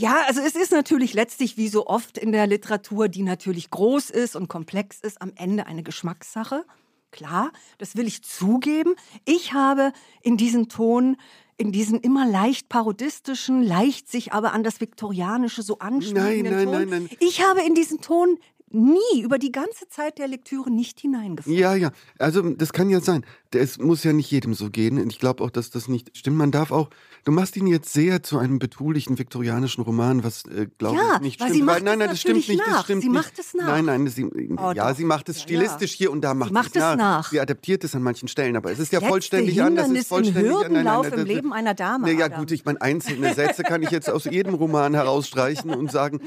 [0.00, 4.08] Ja, also es ist natürlich letztlich wie so oft in der Literatur, die natürlich groß
[4.08, 6.64] ist und komplex ist, am Ende eine Geschmackssache.
[7.10, 8.94] Klar, das will ich zugeben.
[9.26, 11.18] Ich habe in diesen Ton,
[11.58, 16.64] in diesen immer leicht parodistischen, leicht sich aber an das Viktorianische so anschneidenden nein, nein,
[16.64, 16.72] Ton.
[16.72, 17.16] Nein, nein, nein.
[17.20, 18.38] Ich habe in diesen Ton
[18.70, 21.60] nie über die ganze Zeit der Lektüre nicht hineingefunden.
[21.60, 21.90] Ja, ja.
[22.18, 23.26] Also das kann ja sein.
[23.52, 25.08] Es muss ja nicht jedem so gehen.
[25.10, 26.36] Ich glaube auch, dass das nicht stimmt.
[26.36, 26.90] Man darf auch.
[27.24, 31.20] Du machst ihn jetzt sehr zu einem betulichen viktorianischen Roman, was äh, glaube ja, ich
[31.20, 31.56] nicht weil stimmt.
[31.56, 32.62] Sie macht weil, nein, nein, das stimmt nicht.
[32.64, 33.16] Das stimmt sie nicht.
[33.16, 33.66] macht es nach.
[33.66, 34.96] Nein, nein, sie, oh, ja, doch.
[34.96, 35.98] sie macht es stilistisch ja, ja.
[35.98, 36.96] hier und da macht, sie macht es nach.
[36.96, 37.30] nach.
[37.30, 39.90] Sie adaptiert es an manchen Stellen, aber es ist ja vollständig anders.
[39.90, 42.12] Es ist vollständig im Hürdenlauf nein, nein, nein, im Leben einer Dame.
[42.12, 46.20] Ja, gut, ich meine, einzelne Sätze kann ich jetzt aus jedem Roman herausstreichen und sagen,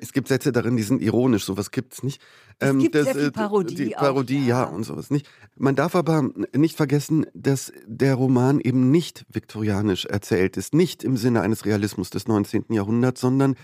[0.00, 1.44] es gibt Sätze darin, die sind ironisch.
[1.44, 2.22] Sowas gibt es nicht.
[2.60, 3.74] Es ähm, gibt das, sehr viel Parodie.
[3.74, 4.62] Die Parodie, auch, ja.
[4.62, 5.28] ja, und sowas nicht.
[5.56, 11.16] Man darf aber nicht vergessen, dass der Roman eben nicht viktorianisch erzählt ist, nicht im
[11.16, 12.66] Sinne eines Realismus des 19.
[12.70, 13.54] Jahrhunderts, sondern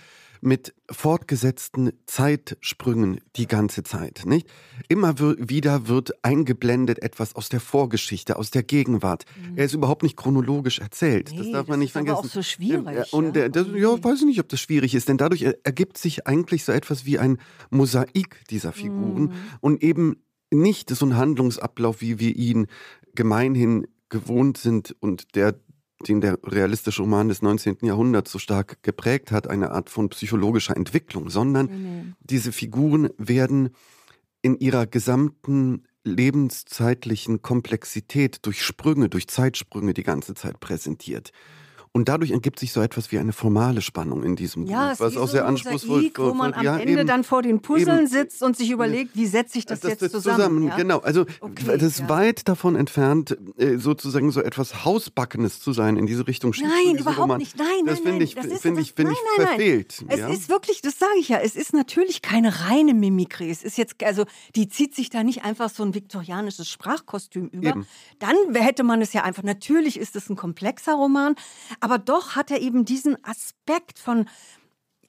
[0.44, 4.46] mit fortgesetzten Zeitsprüngen die ganze Zeit, nicht?
[4.88, 9.24] Immer wieder wird eingeblendet etwas aus der Vorgeschichte, aus der Gegenwart.
[9.36, 9.56] Mhm.
[9.56, 11.30] Er ist überhaupt nicht chronologisch erzählt.
[11.30, 12.18] Nee, das darf man nicht das ist vergessen.
[12.18, 13.12] Aber auch so schwierig.
[13.12, 16.26] Und ja, das, ja, weiß ich nicht, ob das schwierig ist, denn dadurch ergibt sich
[16.26, 17.38] eigentlich so etwas wie ein
[17.70, 19.32] Mosaik dieser Figuren mhm.
[19.60, 20.16] und eben
[20.50, 22.66] nicht so ein Handlungsablauf, wie wir ihn
[23.14, 25.58] gemeinhin gewohnt sind und der
[26.08, 27.78] den der realistische Roman des 19.
[27.82, 32.14] Jahrhunderts so stark geprägt hat, eine Art von psychologischer Entwicklung, sondern mhm.
[32.20, 33.70] diese Figuren werden
[34.42, 41.32] in ihrer gesamten lebenszeitlichen Komplexität durch Sprünge, durch Zeitsprünge die ganze Zeit präsentiert.
[41.96, 45.16] Und dadurch ergibt sich so etwas wie eine formale Spannung in diesem ja, Buch, was
[45.16, 46.18] auch sehr anspruchsvoll ist.
[46.18, 49.14] Wo man am ja, Ende eben, dann vor den Puzzeln eben, sitzt und sich überlegt,
[49.14, 50.36] wie setze ich das, das jetzt das zusammen.
[50.38, 50.76] zusammen ja?
[50.76, 55.96] Genau, also okay, das ist weit davon entfernt, äh, sozusagen so etwas Hausbackenes zu sein
[55.96, 56.52] in diese Richtung.
[56.60, 57.38] Nein, überhaupt Roman.
[57.38, 57.56] nicht.
[57.56, 60.04] Nein, das finde ich, finde ich, find ich verfehlt.
[60.08, 63.50] Es ist wirklich, das sage ich ja, es ist natürlich keine reine Mimikrie.
[63.50, 64.24] Es ist jetzt, also
[64.56, 67.68] die zieht sich da nicht einfach so ein viktorianisches Sprachkostüm über.
[67.68, 67.86] Eben.
[68.18, 71.36] Dann hätte man es ja einfach, natürlich ist es ein komplexer Roman,
[71.84, 74.24] aber doch hat er eben diesen Aspekt von,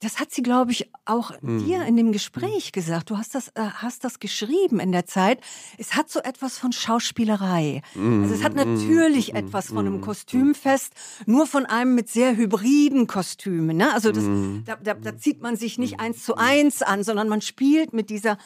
[0.00, 1.64] das hat sie, glaube ich, auch mhm.
[1.64, 3.08] dir in dem Gespräch gesagt.
[3.08, 5.40] Du hast das, äh, hast das geschrieben in der Zeit.
[5.78, 7.80] Es hat so etwas von Schauspielerei.
[7.94, 8.24] Mhm.
[8.24, 9.38] Also es hat natürlich mhm.
[9.38, 10.92] etwas von einem Kostümfest,
[11.24, 13.78] nur von einem mit sehr hybriden Kostümen.
[13.78, 13.94] Ne?
[13.94, 14.24] Also das,
[14.66, 18.10] da, da, da zieht man sich nicht eins zu eins an, sondern man spielt mit
[18.10, 18.36] dieser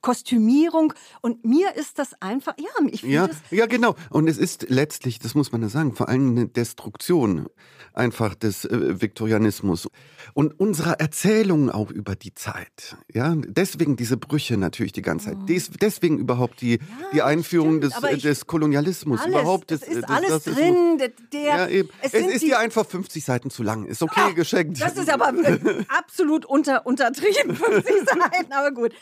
[0.00, 0.92] Kostümierung.
[1.20, 3.36] Und mir ist das einfach, ja, ich finde ja, das.
[3.50, 3.96] Ja, genau.
[4.10, 7.48] Und es ist letztlich, das muss man ja sagen, vor allem eine Destruktion
[7.92, 9.88] einfach des äh, Viktorianismus
[10.34, 12.96] und unserer Erzählungen auch über die Zeit.
[13.12, 15.38] Ja, deswegen diese Brüche natürlich die ganze Zeit.
[15.42, 15.46] Oh.
[15.46, 16.78] Des, deswegen überhaupt die, ja,
[17.12, 19.20] die Einführung des, äh, des Kolonialismus.
[19.20, 21.02] Alles, überhaupt das, das ist das, alles das drin.
[21.32, 23.86] Der, ja, es, es ist dir einfach 50 Seiten zu lang.
[23.86, 24.80] Ist okay, oh, geschenkt.
[24.80, 25.32] Das ist aber
[25.88, 28.92] absolut unter, untertrieben, 50 Seiten, aber gut.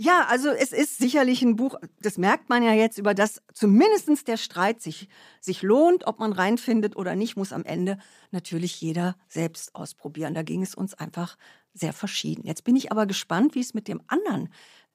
[0.00, 4.28] Ja, also es ist sicherlich ein Buch, das merkt man ja jetzt, über das zumindest
[4.28, 5.08] der Streit sich,
[5.40, 6.06] sich lohnt.
[6.06, 7.98] Ob man reinfindet oder nicht, muss am Ende
[8.30, 10.34] natürlich jeder selbst ausprobieren.
[10.34, 11.36] Da ging es uns einfach
[11.74, 12.46] sehr verschieden.
[12.46, 14.48] Jetzt bin ich aber gespannt, wie es mit dem anderen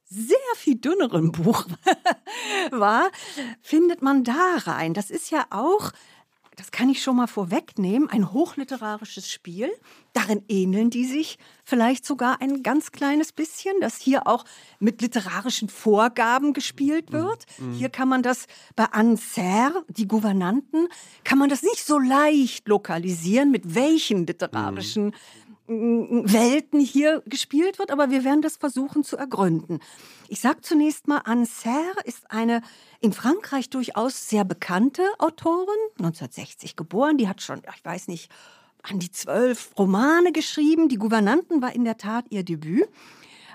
[0.06, 1.66] sehr viel dünneren Buch
[2.72, 3.10] war.
[3.62, 4.94] Findet man da rein?
[4.94, 5.92] Das ist ja auch
[6.56, 9.70] das kann ich schon mal vorwegnehmen, ein hochliterarisches Spiel.
[10.13, 14.46] Darin ähneln die sich vielleicht sogar ein ganz kleines bisschen, dass hier auch
[14.80, 17.13] mit literarischen Vorgaben gespielt mhm.
[17.13, 17.46] wird.
[17.58, 17.74] Mhm.
[17.74, 20.88] Hier kann man das bei Anser, die Gouvernanten,
[21.24, 25.13] kann man das nicht so leicht lokalisieren, mit welchen literarischen mhm.
[25.67, 29.80] Welten hier gespielt wird, aber wir werden das versuchen zu ergründen.
[30.28, 32.62] Ich sage zunächst mal, Anne Serre ist eine
[32.99, 35.67] in Frankreich durchaus sehr bekannte Autorin,
[35.99, 38.30] 1960 geboren, die hat schon, ich weiß nicht,
[38.82, 40.89] an die zwölf Romane geschrieben.
[40.89, 42.89] Die Gouvernanten war in der Tat ihr Debüt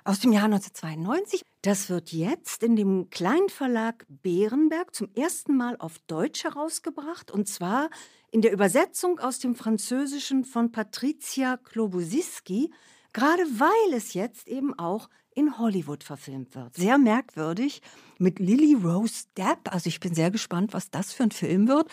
[0.09, 1.43] aus dem Jahr 1992.
[1.61, 7.91] Das wird jetzt in dem Kleinverlag Bärenberg zum ersten Mal auf Deutsch herausgebracht und zwar
[8.31, 12.73] in der Übersetzung aus dem Französischen von Patricia Klobusiski,
[13.13, 16.75] gerade weil es jetzt eben auch in Hollywood verfilmt wird.
[16.75, 17.83] Sehr merkwürdig
[18.19, 19.71] mit Lily Rose Depp.
[19.71, 21.91] Also ich bin sehr gespannt, was das für ein Film wird.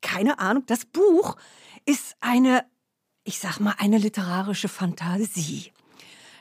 [0.00, 0.64] Keine Ahnung.
[0.64, 1.36] Das Buch
[1.84, 2.64] ist eine,
[3.24, 5.72] ich sag mal, eine literarische Fantasie.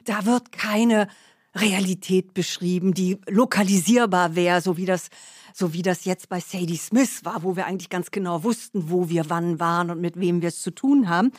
[0.10, 1.08] Da wird keine
[1.54, 5.12] Realität beschrieben, die lokalisierbar wäre, so wie das
[5.54, 9.10] so wie das jetzt bei Sadie Smith war, wo wir eigentlich ganz genau wussten, wo
[9.10, 11.32] wir wann waren und mit wem wir es zu tun haben.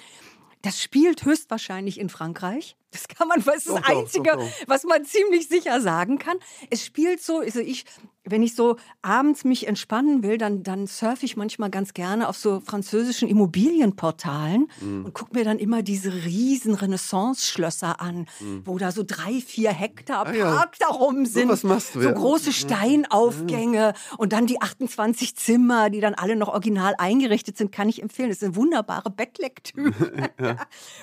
[0.62, 2.76] Das spielt höchstwahrscheinlich in Frankreich.
[2.92, 6.38] Das kann man, das ist das Einzige, was man ziemlich sicher sagen kann.
[6.70, 7.84] Es spielt so, also ich
[8.24, 12.36] wenn ich so abends mich entspannen will, dann, dann surfe ich manchmal ganz gerne auf
[12.36, 15.04] so französischen Immobilienportalen mm.
[15.06, 18.58] und gucke mir dann immer diese riesen Renaissance-Schlösser an, mm.
[18.64, 20.54] wo da so drei, vier Hektar ah, ja.
[20.54, 21.50] Park darum sind.
[21.56, 24.14] So, du, so große Steinaufgänge mm.
[24.20, 28.28] und dann die 28 Zimmer, die dann alle noch original eingerichtet sind, kann ich empfehlen.
[28.28, 30.30] Das ist eine wunderbare Bettlektüre.
[30.40, 30.56] ja.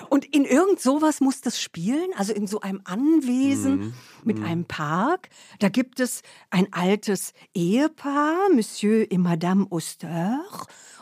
[0.08, 1.77] Und in irgend sowas muss das spielen,
[2.16, 3.94] also in so einem Anwesen mm.
[4.24, 4.44] mit mm.
[4.44, 5.28] einem Park.
[5.58, 10.44] Da gibt es ein altes Ehepaar, Monsieur et Madame Auster.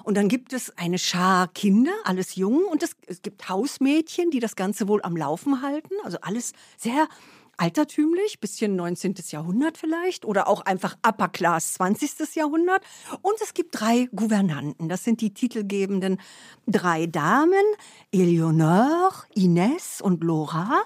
[0.04, 2.64] Und dann gibt es eine Schar Kinder, alles jung.
[2.64, 5.94] Und es, es gibt Hausmädchen, die das Ganze wohl am Laufen halten.
[6.04, 7.08] Also alles sehr
[7.56, 9.14] altertümlich, bisschen 19.
[9.30, 12.34] Jahrhundert vielleicht oder auch einfach Upper Class 20.
[12.34, 12.82] Jahrhundert.
[13.22, 14.88] Und es gibt drei Gouvernanten.
[14.88, 16.20] Das sind die titelgebenden
[16.66, 17.64] drei Damen,
[18.12, 20.82] Eleonore, Ines und Laura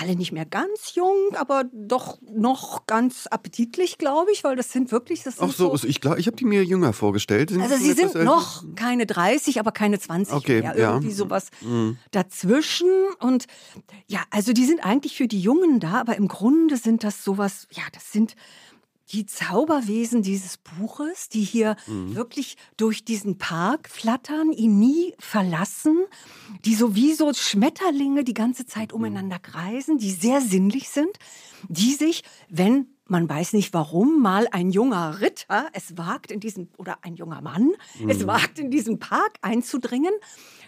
[0.00, 4.92] alle nicht mehr ganz jung, aber doch noch ganz appetitlich, glaube ich, weil das sind
[4.92, 5.24] wirklich.
[5.24, 7.50] Das sind Ach so, so ich glaube, ich habe die mir jünger vorgestellt.
[7.50, 10.78] Sind also sie sind noch keine 30, aber keine 20 okay, mehr.
[10.78, 10.90] Ja.
[10.90, 11.98] Irgendwie sowas mhm.
[12.12, 12.88] dazwischen.
[13.18, 13.46] Und
[14.06, 17.66] ja, also die sind eigentlich für die Jungen da, aber im Grunde sind das sowas,
[17.72, 18.36] ja, das sind
[19.10, 22.14] die Zauberwesen dieses Buches, die hier mhm.
[22.14, 25.98] wirklich durch diesen Park flattern, ihn nie verlassen,
[26.64, 28.98] die so wie so Schmetterlinge die ganze Zeit mhm.
[28.98, 31.18] umeinander kreisen, die sehr sinnlich sind,
[31.68, 36.68] die sich, wenn man weiß nicht warum, mal ein junger Ritter es wagt in diesen,
[36.76, 38.10] oder ein junger Mann, mhm.
[38.10, 40.12] es wagt in diesen Park einzudringen,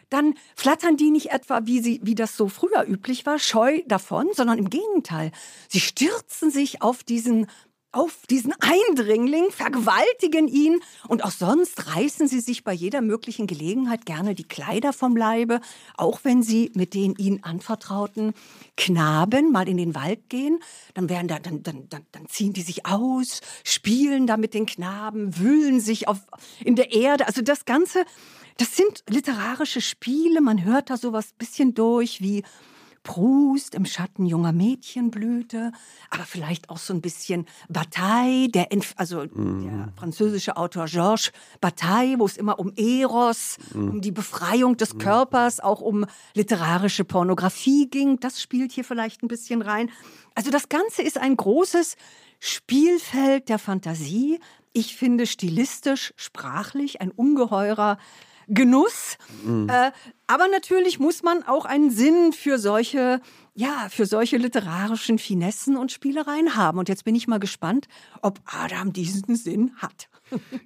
[0.09, 4.29] dann flattern die nicht etwa, wie, sie, wie das so früher üblich war, scheu davon,
[4.35, 5.31] sondern im Gegenteil.
[5.68, 7.46] Sie stürzen sich auf diesen
[7.92, 10.81] auf diesen Eindringling, vergewaltigen ihn.
[11.09, 15.61] Und auch sonst reißen sie sich bei jeder möglichen Gelegenheit gerne die Kleider vom Leibe,
[15.96, 18.33] auch wenn sie mit den ihnen anvertrauten
[18.76, 20.61] Knaben mal in den Wald gehen,
[20.94, 24.66] dann werden da, dann, dann, dann, dann ziehen die sich aus, spielen da mit den
[24.66, 26.18] Knaben, wühlen sich auf,
[26.64, 27.26] in der Erde.
[27.26, 28.05] Also das Ganze,
[28.59, 32.44] das sind literarische Spiele, man hört da sowas bisschen durch wie
[33.02, 35.72] Proust im Schatten junger Mädchenblüte,
[36.10, 39.62] aber vielleicht auch so ein bisschen Bataille, der, also mhm.
[39.62, 43.90] der französische Autor Georges Bataille, wo es immer um Eros, mhm.
[43.90, 44.98] um die Befreiung des mhm.
[44.98, 48.20] Körpers, auch um literarische Pornografie ging.
[48.20, 49.90] Das spielt hier vielleicht ein bisschen rein.
[50.34, 51.96] Also das Ganze ist ein großes
[52.38, 54.40] Spielfeld der Fantasie.
[54.72, 57.98] Ich finde stilistisch, sprachlich ein ungeheurer
[58.50, 59.16] Genuss.
[59.44, 59.68] Mhm.
[59.68, 59.92] Äh,
[60.26, 63.20] aber natürlich muss man auch einen Sinn für solche,
[63.54, 66.78] ja, für solche literarischen Finessen und Spielereien haben.
[66.78, 67.86] Und jetzt bin ich mal gespannt,
[68.22, 70.08] ob Adam diesen Sinn hat.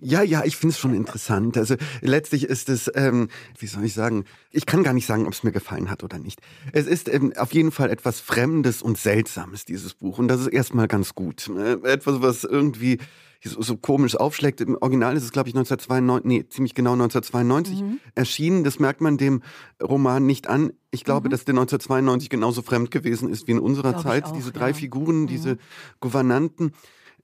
[0.01, 1.57] Ja, ja, ich finde es schon interessant.
[1.57, 5.33] Also letztlich ist es, ähm, wie soll ich sagen, ich kann gar nicht sagen, ob
[5.33, 6.41] es mir gefallen hat oder nicht.
[6.73, 10.19] Es ist ähm, auf jeden Fall etwas Fremdes und Seltsames, dieses Buch.
[10.19, 11.49] Und das ist erstmal ganz gut.
[11.49, 12.99] Äh, etwas, was irgendwie
[13.45, 14.61] so, so komisch aufschlägt.
[14.61, 18.01] Im Original ist es, glaube ich, 1992, nee, ziemlich genau 1992 mhm.
[18.15, 18.65] erschienen.
[18.65, 19.43] Das merkt man dem
[19.83, 20.73] Roman nicht an.
[20.91, 21.31] Ich glaube, mhm.
[21.31, 24.25] dass der 1992 genauso fremd gewesen ist wie in unserer Zeit.
[24.25, 24.75] Auch, diese drei ja.
[24.75, 25.27] Figuren, mhm.
[25.27, 25.59] diese
[26.01, 26.73] Gouvernanten.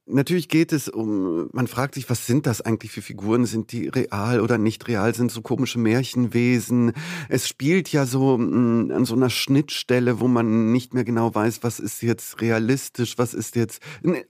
[0.06, 3.46] Natürlich geht es um, man fragt sich, was sind das eigentlich für Figuren?
[3.46, 5.14] Sind die real oder nicht real?
[5.14, 6.92] Sind so komische Märchenwesen?
[7.28, 11.32] Es spielt ja so mh, mm, an so einer Schnittstelle, wo man nicht mehr genau
[11.32, 13.80] weiß, was ist jetzt realistisch, was ist jetzt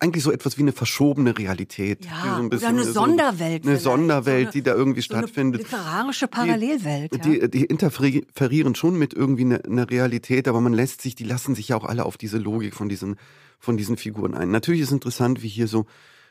[0.01, 2.05] eigentlich so etwas wie eine verschobene Realität.
[2.05, 3.67] Ja, so ein bisschen, oder eine so, Sonderwelt.
[3.67, 5.63] Eine Sonderwelt, so eine, die da irgendwie so stattfindet.
[5.63, 7.25] Eine literarische Parallelwelt.
[7.25, 7.47] Die, ja.
[7.47, 11.55] die, die interferieren schon mit irgendwie einer eine Realität, aber man lässt sich, die lassen
[11.55, 13.17] sich ja auch alle auf diese Logik von diesen
[13.61, 14.51] von diesen Figuren ein.
[14.51, 15.87] Natürlich ist interessant, wie hier so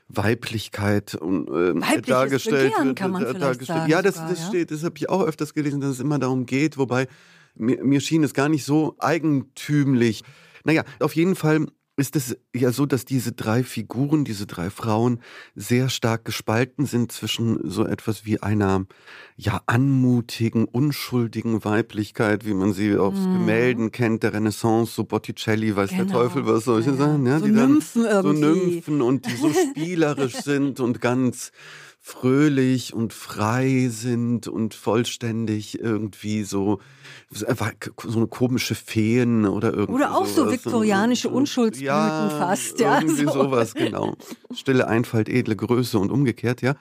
[0.10, 2.98] Weiblichkeit und, äh, dargestellt Begehren, wird.
[2.98, 3.68] Kann man dargestellt.
[3.68, 4.48] Sagen, ja, das, sogar, das ja?
[4.48, 7.08] steht, das habe ich auch öfters gelesen, dass es immer darum geht, wobei
[7.56, 10.24] mir, mir schien es gar nicht so eigentümlich.
[10.64, 11.68] Naja, auf jeden Fall
[12.00, 15.20] ist es ja so, dass diese drei Figuren, diese drei Frauen
[15.56, 18.86] sehr stark gespalten sind zwischen so etwas wie einer
[19.36, 23.34] ja anmutigen, unschuldigen Weiblichkeit, wie man sie aus mhm.
[23.34, 26.04] Gemälden kennt, der Renaissance, so Botticelli, weiß genau.
[26.04, 28.42] der Teufel was solche ja, Sachen, ja, so die Nymphen dann irgendwie.
[28.42, 31.52] so Nymphen und die so spielerisch sind und ganz
[32.02, 36.80] fröhlich und frei sind und vollständig irgendwie so
[37.32, 37.46] so
[38.18, 43.32] eine komische Feen oder irgendwie oder auch so viktorianische Unschuldsblüten ja, fast ja irgendwie so.
[43.32, 44.16] sowas genau
[44.54, 46.76] stille Einfalt edle Größe und umgekehrt ja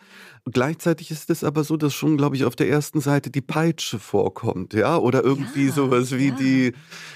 [0.52, 3.98] Gleichzeitig ist es aber so, dass schon, glaube ich, auf der ersten Seite die Peitsche
[3.98, 6.34] vorkommt, ja, oder irgendwie ja, sowas wie ja.
[6.36, 6.72] die,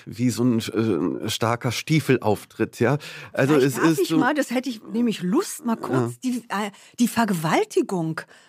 [0.07, 2.99] wie so ein äh, starker Stiefelauftritt, ja.
[3.33, 6.19] Also Vielleicht es darf ist ich so, mal, das hätte ich nämlich Lust, mal kurz
[6.21, 7.92] die, äh, die Vergewaltigung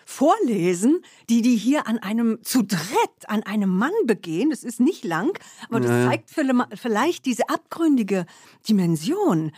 [0.06, 4.50] vorlesen, die die hier an einem zu dritt an einem Mann begehen.
[4.50, 8.26] Das ist nicht lang, aber das zeigt vielleicht- diese abgründige
[8.68, 9.52] Dimension.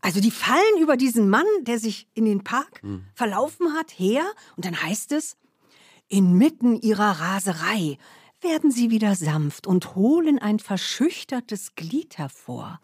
[0.00, 3.04] Also die fallen über diesen Mann, der sich in den Park Hm.
[3.14, 4.22] verlaufen hat, her
[4.56, 5.36] und dann heißt es,
[6.08, 7.98] inmitten ihrer Raserei
[8.40, 12.80] werden sie wieder sanft und holen ein verschüchtertes Glied hervor.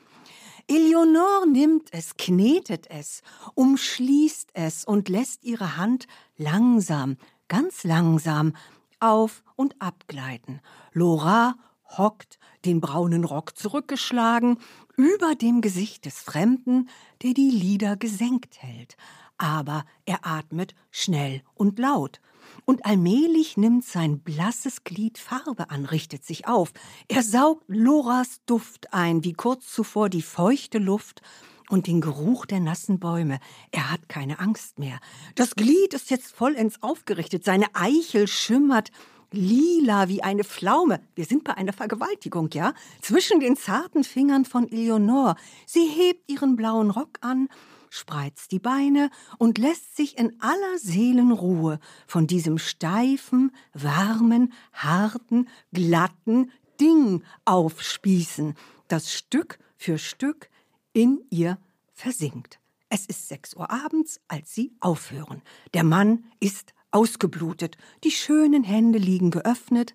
[0.71, 3.23] Eleonore nimmt es, knetet es,
[3.55, 7.17] umschließt es und lässt ihre Hand langsam,
[7.49, 8.53] ganz langsam
[9.01, 10.61] auf und abgleiten.
[10.93, 11.55] Laura
[11.97, 14.59] hockt, den braunen Rock zurückgeschlagen,
[14.97, 16.91] über dem Gesicht des Fremden,
[17.23, 18.99] der die Lider gesenkt hält.
[19.39, 22.21] Aber er atmet schnell und laut.
[22.65, 26.73] Und allmählich nimmt sein blasses Glied Farbe an, richtet sich auf.
[27.09, 31.23] Er saugt Loras Duft ein, wie kurz zuvor die feuchte Luft
[31.69, 33.41] und den Geruch der nassen Bäume.
[33.71, 34.99] Er hat keine Angst mehr.
[35.35, 37.45] Das Glied ist jetzt vollends aufgerichtet.
[37.45, 38.91] Seine Eichel schimmert
[39.31, 41.01] lila wie eine Pflaume.
[41.15, 42.73] Wir sind bei einer Vergewaltigung, ja?
[43.03, 45.37] Zwischen den zarten Fingern von Eleonore.
[45.67, 47.49] Sie hebt ihren blauen Rock an,
[47.91, 56.51] spreizt die Beine und lässt sich in aller Seelenruhe von diesem steifen, warmen, harten, glatten
[56.81, 58.55] Ding aufspießen,
[58.89, 60.49] das Stück für Stück
[60.93, 61.59] in ihr
[61.93, 62.59] versinkt.
[62.89, 65.43] Es ist sechs Uhr abends, als sie aufhören.
[65.75, 69.95] Der Mann ist ausgeblutet, die schönen Hände liegen geöffnet,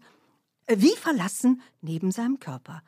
[0.67, 2.84] wie verlassen neben seinem Körper.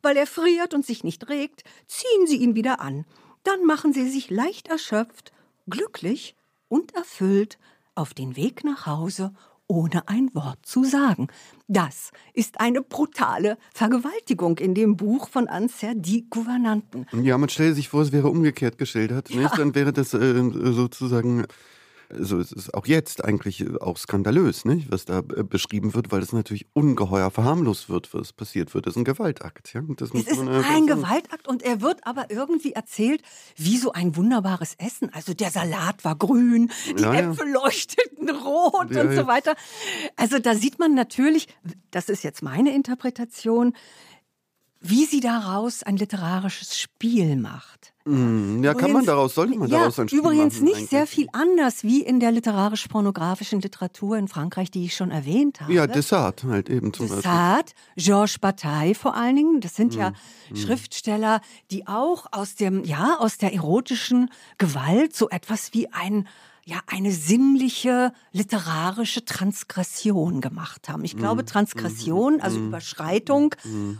[0.00, 3.04] Weil er friert und sich nicht regt, ziehen sie ihn wieder an.
[3.48, 5.32] Dann machen sie sich leicht erschöpft,
[5.70, 6.36] glücklich
[6.68, 7.58] und erfüllt
[7.94, 9.32] auf den Weg nach Hause,
[9.66, 11.28] ohne ein Wort zu sagen.
[11.66, 17.06] Das ist eine brutale Vergewaltigung in dem Buch von Anser die Gouvernanten.
[17.22, 19.30] Ja, man stelle sich vor, es wäre umgekehrt geschildert.
[19.34, 19.58] Nicht?
[19.58, 21.46] Dann wäre das äh, sozusagen,
[22.10, 24.90] also es ist auch jetzt eigentlich auch skandalös, nicht?
[24.90, 28.86] was da äh, beschrieben wird, weil es natürlich ungeheuer verharmlost wird, was passiert wird.
[28.86, 29.74] Das ist ein Gewaltakt.
[29.74, 29.82] Ja?
[29.96, 30.86] Das Es ist ein.
[30.86, 33.22] Gewaltakt und er wird aber irgendwie erzählt
[33.56, 35.12] wie so ein wunderbares Essen.
[35.12, 37.30] Also der Salat war grün, die Ja, ja.
[37.30, 39.54] Äpfel leuchteten rot Ja, und so weiter.
[40.16, 41.48] Also da sieht man natürlich,
[41.90, 43.74] das ist jetzt meine Interpretation,
[44.80, 47.92] wie sie daraus ein literarisches Spiel macht.
[48.04, 50.76] Mm, Ja, kann man Übrigens- daraus, sollte man ja, daraus ein Spiel Übrigens machen, nicht
[50.76, 50.90] eigentlich.
[50.90, 55.72] sehr viel anders wie in der literarisch-pornografischen Literatur in Frankreich, die ich schon erwähnt habe.
[55.74, 57.22] Ja, Dessart halt eben zum Beispiel.
[57.22, 59.98] Dessart, Georges Bataille vor allen Dingen, das sind Mhm.
[60.00, 60.12] ja
[60.54, 66.26] Schriftsteller, die auch aus dem, ja, aus der erotischen Gewalt so etwas wie ein,
[66.68, 71.02] ja, eine sinnliche literarische Transgression gemacht haben.
[71.02, 71.20] Ich Mhm.
[71.20, 73.54] glaube, Transgression, also Überschreitung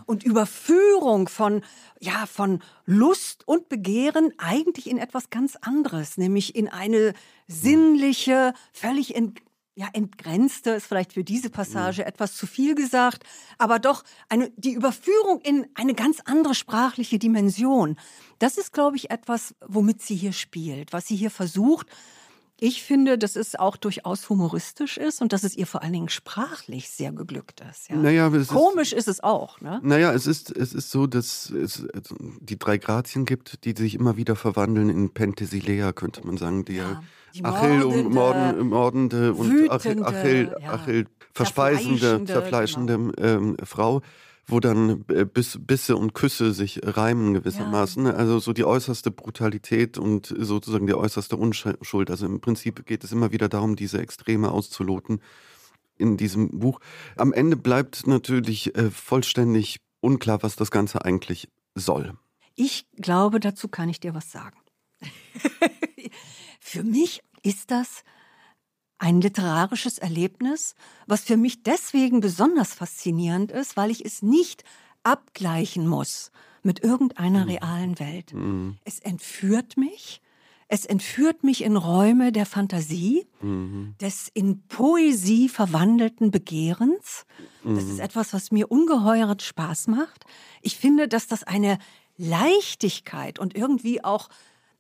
[0.05, 1.63] und Überführung von,
[1.99, 7.15] ja, von Lust und Begehren eigentlich in etwas ganz anderes, nämlich in eine
[7.47, 9.41] sinnliche, völlig ent
[9.75, 13.23] ja, entgrenzte ist vielleicht für diese Passage etwas zu viel gesagt,
[13.59, 17.97] aber doch eine, die Überführung in eine ganz andere sprachliche Dimension.
[18.41, 21.87] Das ist, glaube ich, etwas, womit sie hier spielt, was sie hier versucht,
[22.61, 26.09] Ich finde, dass es auch durchaus humoristisch ist und dass es ihr vor allen Dingen
[26.09, 27.89] sprachlich sehr geglückt ist.
[27.89, 27.97] Ja.
[27.97, 29.61] Naja, Komisch ist, ist, es auch.
[29.61, 29.81] Ne?
[29.83, 31.87] Naja, es ist, es ist so, dass es
[32.41, 36.77] die drei Grazien gibt, die sich immer wieder verwandeln in Penthesilea, könnte man sagen, die
[36.77, 37.03] ja.
[37.35, 40.81] Die Achill und mordende, mordende und Achill, Achill, ja.
[41.35, 43.13] verspeisende, zerfleischende genau.
[43.19, 44.01] ähm, Frau
[44.49, 48.07] wo dann äh, Biss, Bisse und Küsse sich reimen gewissermaßen.
[48.07, 48.13] Ja.
[48.15, 52.11] Also so die äußerste Brutalität und sozusagen die äußerste Unschuld.
[52.11, 55.21] Also im Prinzip geht es immer wieder darum, diese Extreme auszuloten
[55.99, 56.81] in diesem Buch.
[57.17, 62.15] Am Ende bleibt natürlich äh, vollständig unklar, was das Ganze eigentlich soll.
[62.55, 64.59] Ich glaube, dazu kann ich dir was sagen.
[66.61, 68.03] Für mich ist das
[68.99, 70.75] ein literarisches Erlebnis,
[71.07, 74.65] was für mich deswegen besonders faszinierend ist, weil ich es nicht
[75.03, 76.31] abgleichen muss
[76.63, 77.51] mit irgendeiner mhm.
[77.51, 78.35] realen Welt.
[78.35, 78.77] Mhm.
[78.85, 80.21] Es entführt mich.
[80.71, 83.95] Es entführt mich in Räume der Fantasie, mhm.
[84.03, 87.25] des in Poesie verwandelten Begehrens.
[87.65, 88.01] Das ist mhm.
[88.01, 90.27] etwas, was mir ungeheuren Spaß macht.
[90.61, 91.79] Ich finde, dass das eine
[92.19, 94.29] Leichtigkeit und irgendwie auch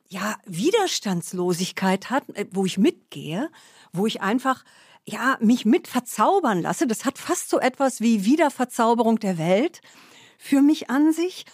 [0.09, 3.51] ja, Widerstandslosigkeit hat, äh, wo ich mitgehe,
[3.93, 4.65] wo ich einfach
[5.05, 6.87] ja, mich mit verzaubern lasse.
[6.87, 9.81] Das hat fast so etwas wie Wiederverzauberung der Welt
[10.39, 11.47] für mich an sich.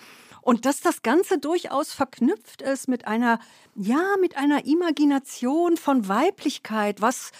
[0.42, 3.38] Und dass das Ganze durchaus verknüpft ist mit einer,
[3.76, 7.30] ja, mit einer Imagination von Weiblichkeit, was,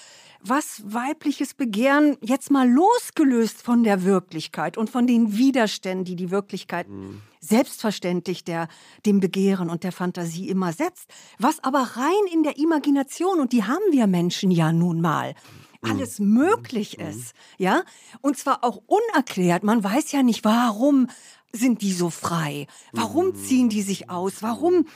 [0.47, 6.31] was weibliches Begehren jetzt mal losgelöst von der Wirklichkeit und von den Widerständen, die die
[6.31, 7.23] Wirklichkeit mhm.
[7.41, 8.69] selbstverständlich der,
[9.07, 13.65] dem Begehren und der Fantasie immer setzt, was aber rein in der Imagination, und die
[13.65, 15.35] haben wir Menschen ja nun mal,
[15.83, 15.91] mhm.
[15.91, 17.07] alles möglich mhm.
[17.07, 17.83] ist, ja,
[18.21, 19.65] und zwar auch unerklärt.
[19.65, 21.09] Man weiß ja nicht, warum
[21.53, 22.67] sind die so frei?
[22.93, 24.43] Warum ziehen die sich aus?
[24.43, 24.87] Warum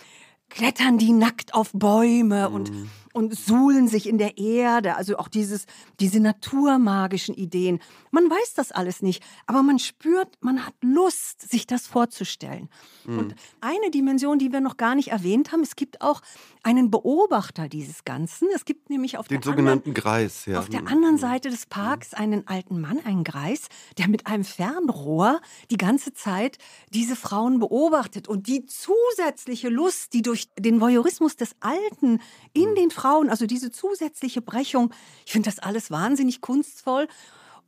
[0.48, 2.72] klettern die nackt auf Bäume und
[3.12, 5.66] und suhlen sich in der Erde, also auch dieses,
[6.00, 7.80] diese naturmagischen Ideen.
[8.10, 12.68] Man weiß das alles nicht, aber man spürt, man hat Lust, sich das vorzustellen.
[13.04, 13.18] Mhm.
[13.18, 16.22] Und eine Dimension, die wir noch gar nicht erwähnt haben, es gibt auch
[16.62, 18.48] einen Beobachter dieses Ganzen.
[18.54, 20.58] Es gibt nämlich auf den der sogenannten anderen, Greis, ja.
[20.58, 25.40] Auf der anderen Seite des Parks einen alten Mann, einen Greis, der mit einem Fernrohr
[25.70, 26.58] die ganze Zeit
[26.92, 32.20] diese Frauen beobachtet und die zusätzliche Lust, die durch den Voyeurismus des Alten
[32.52, 34.92] in den Frauen also diese zusätzliche Brechung.
[35.24, 37.06] Ich finde das alles wahnsinnig kunstvoll.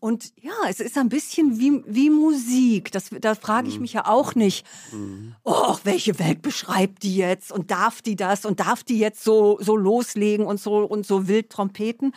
[0.00, 2.90] Und ja, es ist ein bisschen wie, wie Musik.
[2.90, 3.82] Das, da frage ich mhm.
[3.82, 5.34] mich ja auch nicht, mhm.
[5.44, 9.58] oh, welche Welt beschreibt die jetzt und darf die das und darf die jetzt so,
[9.60, 12.14] so loslegen und so, und so wild trompeten.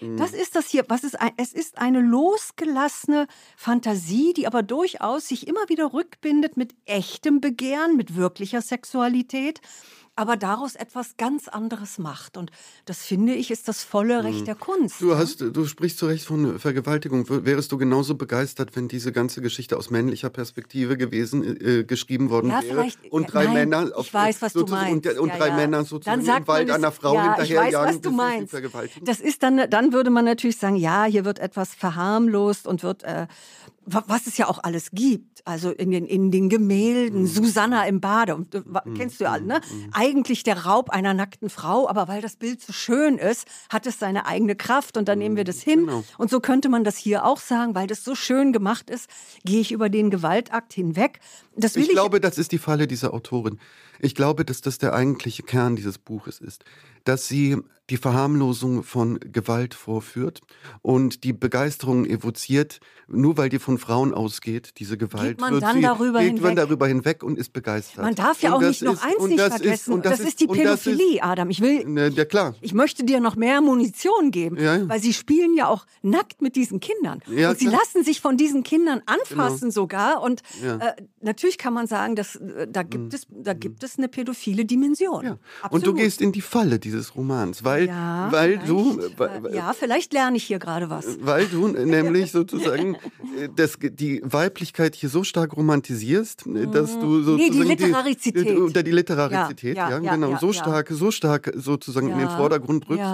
[0.00, 0.16] Mhm.
[0.16, 0.84] Das ist das hier.
[0.86, 6.56] Was ist ein, es ist eine losgelassene Fantasie, die aber durchaus sich immer wieder rückbindet
[6.56, 9.60] mit echtem Begehren, mit wirklicher Sexualität
[10.16, 12.36] aber daraus etwas ganz anderes macht.
[12.36, 12.50] Und
[12.84, 14.44] das finde ich ist das volle Recht mhm.
[14.44, 15.00] der Kunst.
[15.00, 15.18] Du, ne?
[15.18, 17.26] hast, du sprichst zu Recht von Vergewaltigung.
[17.28, 22.50] Wärst du genauso begeistert, wenn diese ganze Geschichte aus männlicher Perspektive gewesen, äh, geschrieben worden
[22.50, 22.88] ja, wäre?
[23.10, 25.06] Und drei nein, Männer auf, ich weiß, was du meinst.
[25.08, 25.56] Und, und ja, drei ja.
[25.56, 27.68] Männer sozusagen dann sagt im Wald einer Frau ja, hinterherjagen.
[27.68, 28.54] Ich weiß, was du meinst.
[29.02, 33.02] Das ist dann, dann würde man natürlich sagen, ja, hier wird etwas verharmlost und wird
[33.02, 33.26] äh,
[33.86, 37.26] was es ja auch alles gibt, also in den, in den Gemälden, mhm.
[37.26, 38.94] Susanna im Bade, und, mhm.
[38.94, 39.60] kennst du ja alle, ne?
[39.60, 39.90] Mhm.
[39.92, 43.98] Eigentlich der Raub einer nackten Frau, aber weil das Bild so schön ist, hat es
[43.98, 45.86] seine eigene Kraft und dann nehmen wir das hin.
[45.86, 46.04] Genau.
[46.18, 49.08] Und so könnte man das hier auch sagen, weil das so schön gemacht ist,
[49.44, 51.20] gehe ich über den Gewaltakt hinweg.
[51.56, 53.58] Das will ich, ich glaube, das ist die Falle dieser Autorin.
[54.00, 56.64] Ich glaube, dass das der eigentliche Kern dieses Buches ist,
[57.04, 57.58] dass sie
[57.90, 60.40] die Verharmlosung von Gewalt vorführt
[60.80, 65.38] und die Begeisterung evoziert, nur weil die von Frauen ausgeht, diese Gewalt.
[65.38, 66.42] Geht man dann sie, darüber geht hinweg?
[66.42, 68.02] man darüber hinweg und ist begeistert.
[68.02, 69.72] Man darf ja auch nicht noch eins nicht vergessen.
[69.72, 71.50] Ist, und das, das, ist die Pädophilie, ist, Adam.
[71.50, 72.54] Ich will, ne, ja klar.
[72.62, 76.56] Ich möchte dir noch mehr Munition geben, ja, weil sie spielen ja auch nackt mit
[76.56, 77.80] diesen Kindern ja, und sie klar.
[77.80, 79.72] lassen sich von diesen Kindern anfassen genau.
[79.72, 80.22] sogar.
[80.22, 83.10] Und äh, natürlich kann man sagen, dass äh, da gibt mhm.
[83.12, 85.24] es, da gibt es eine pädophile Dimension.
[85.24, 85.38] Ja.
[85.70, 89.00] Und du gehst in die Falle dieses Romans, weil, ja, weil du.
[89.00, 91.06] Äh, ja, vielleicht lerne ich hier gerade was.
[91.20, 92.94] Weil du nämlich sozusagen
[93.38, 97.36] äh, das, die Weiblichkeit hier so stark romantisierst, dass du sozusagen.
[97.36, 98.48] Nee, die Literarizität.
[98.48, 100.36] Die, oder die Literarizität, ja, ja, ja genau.
[100.38, 103.04] so stark, so stark sozusagen in den Vordergrund rückst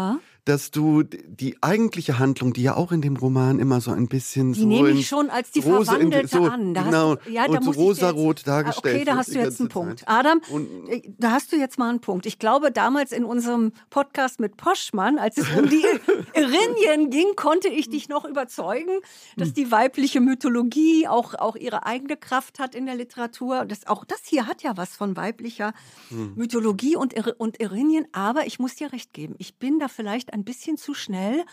[0.51, 4.53] dass du die eigentliche Handlung, die ja auch in dem Roman immer so ein bisschen
[4.53, 6.75] die so nehme ich schon als die in- Verwandelte so, an.
[6.75, 9.69] Da genau, hast ja, da so rosarot jetzt, dargestellt Okay, da hast du jetzt einen
[9.69, 9.99] ganze Punkt.
[10.01, 10.09] Zeit.
[10.09, 12.27] Adam, Und- äh, da hast du jetzt mal einen Punkt.
[12.27, 15.85] Ich glaube, damals in unserem Podcast mit Poschmann, als es um die
[16.35, 18.99] Irinien ging, konnte ich dich noch überzeugen,
[19.37, 23.67] dass die weibliche Mythologie auch, auch ihre eigene Kraft hat in der Literatur.
[23.67, 25.73] Das, auch das hier hat ja was von weiblicher
[26.11, 28.07] Mythologie und, und Irinien.
[28.13, 31.45] Aber ich muss dir recht geben, ich bin da vielleicht ein bisschen zu schnell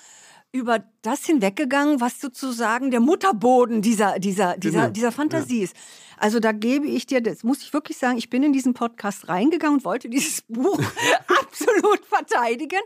[0.54, 5.76] über das hinweggegangen, was sozusagen der Mutterboden dieser, dieser, dieser, Genau, dieser Fantasie ist.
[6.20, 9.28] Also da gebe ich dir, das muss ich wirklich sagen, ich bin in diesen Podcast
[9.28, 10.80] reingegangen und wollte dieses Buch
[11.42, 12.80] absolut verteidigen.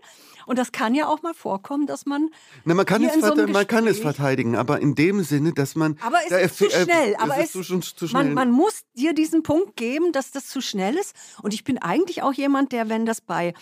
[0.48, 2.30] Und das kann ja auch mal vorkommen, dass man.
[2.66, 5.54] Na, man kann, es, so verte- man kann es Gespräch- verteidigen, aber in dem Sinne,
[5.54, 5.98] dass man.
[6.02, 7.16] Aber es da ist zu äh, schnell.
[7.20, 8.24] Aber es ist zu, zu schnell.
[8.26, 11.16] Man, man muss dir diesen Punkt geben, dass das zu schnell ist.
[11.44, 13.54] Und ich bin eigentlich auch jemand, der, wenn das bei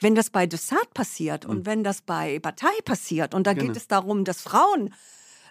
[0.00, 3.76] wenn das bei Dessart passiert und wenn das bei Bataille passiert und da geht Genau.
[3.76, 4.94] es darum, dass Frauen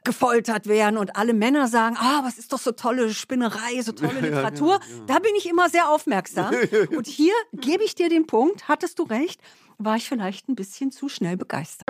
[0.04, 4.20] gefoltert werden und alle Männer sagen, ah, was ist doch so tolle Spinnerei, so tolle
[4.22, 4.80] Literatur.
[5.06, 6.54] Da bin ich immer sehr aufmerksam.
[6.96, 9.42] Und hier gebe ich dir den Punkt, hattest du recht,
[9.78, 11.90] war ich vielleicht ein bisschen zu schnell begeistert.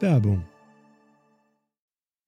[0.00, 0.44] Werbung.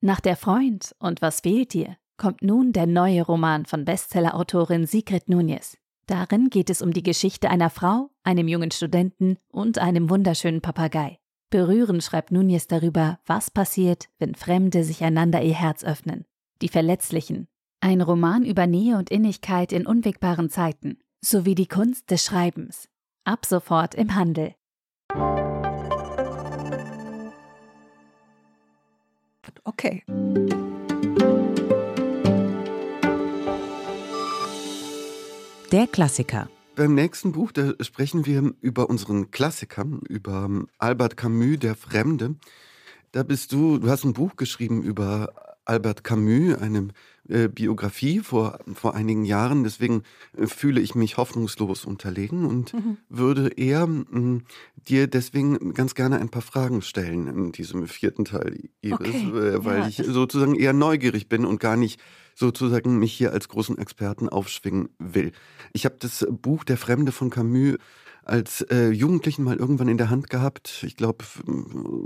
[0.00, 5.24] Nach der Freund und was fehlt dir kommt nun der neue Roman von Bestsellerautorin Sigrid
[5.26, 5.76] Núñez.
[6.06, 11.18] Darin geht es um die Geschichte einer Frau, einem jungen Studenten und einem wunderschönen Papagei.
[11.50, 16.24] Berührend schreibt Núñez darüber, was passiert, wenn Fremde sich einander ihr Herz öffnen.
[16.62, 17.46] Die Verletzlichen.
[17.80, 22.88] Ein Roman über Nähe und Innigkeit in unwegbaren Zeiten, sowie die Kunst des Schreibens.
[23.24, 24.54] Ab sofort im Handel.
[29.64, 30.04] Okay.
[35.72, 36.50] Der Klassiker.
[36.76, 42.34] Beim nächsten Buch, da sprechen wir über unseren Klassiker, über Albert Camus, Der Fremde.
[43.10, 45.32] Da bist du, du hast ein Buch geschrieben über
[45.64, 46.88] Albert Camus, eine
[47.28, 49.62] äh, Biografie vor, vor einigen Jahren.
[49.64, 50.02] Deswegen
[50.36, 52.74] äh, fühle ich mich hoffnungslos unterlegen und
[53.08, 54.40] würde eher mh,
[54.88, 59.64] dir deswegen ganz gerne ein paar Fragen stellen in diesem vierten Teil, Iris, Okay, äh,
[59.64, 62.00] weil ja, ich sozusagen eher neugierig bin und gar nicht
[62.34, 65.32] sozusagen mich hier als großen Experten aufschwingen will.
[65.72, 67.76] Ich habe das Buch Der Fremde von Camus
[68.24, 70.84] als äh, Jugendlichen mal irgendwann in der Hand gehabt.
[70.86, 71.24] Ich glaube,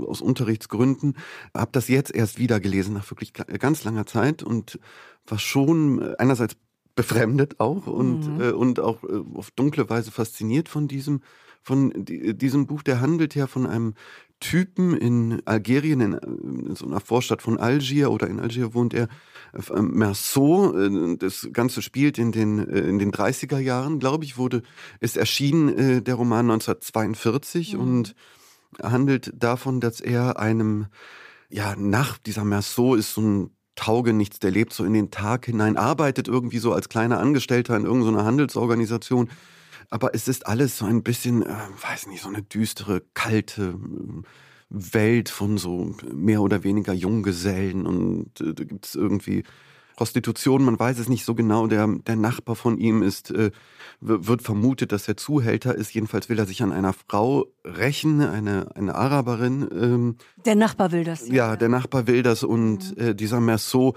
[0.07, 1.15] aus Unterrichtsgründen.
[1.53, 4.79] Habe das jetzt erst wieder gelesen, nach wirklich ga- ganz langer Zeit und
[5.25, 6.55] war schon äh, einerseits
[6.95, 8.41] befremdet auch und, Mhm.
[8.41, 11.21] äh, und auch äh, auf dunkle Weise fasziniert von diesem,
[11.61, 12.81] von di- diesem Buch.
[12.81, 13.93] Der handelt ja von einem
[14.39, 16.13] Typen in Algerien, in,
[16.67, 19.07] in so einer Vorstadt von Algier oder in Algier wohnt er,
[19.53, 20.77] äh, Merceau.
[20.77, 24.61] äh, Das Ganze spielt in den, äh, in den 30er Jahren, glaube ich, wurde,
[24.99, 27.79] ist erschienen äh, der Roman 1942 Mhm.
[27.79, 28.15] und
[28.81, 30.87] handelt davon, dass er einem,
[31.49, 35.77] ja, nach dieser Merceau ist so ein Taugenichts, der lebt so in den Tag hinein,
[35.77, 39.29] arbeitet irgendwie so als kleiner Angestellter in irgendeiner Handelsorganisation.
[39.89, 44.21] Aber es ist alles so ein bisschen, äh, weiß nicht, so eine düstere, kalte äh,
[44.69, 49.43] Welt von so mehr oder weniger Junggesellen und äh, da gibt es irgendwie
[49.95, 51.65] Prostitution, man weiß es nicht so genau.
[51.65, 53.49] Der, der Nachbar von ihm ist, äh,
[53.99, 55.91] wird vermutet, dass er Zuhälter ist.
[55.91, 59.67] Jedenfalls will er sich an einer Frau rächen, eine, eine Araberin.
[59.71, 60.15] Ähm,
[60.45, 61.27] Der Nachbar will das.
[61.27, 63.95] ja, der Nachbar will das und äh, dieser Merceau,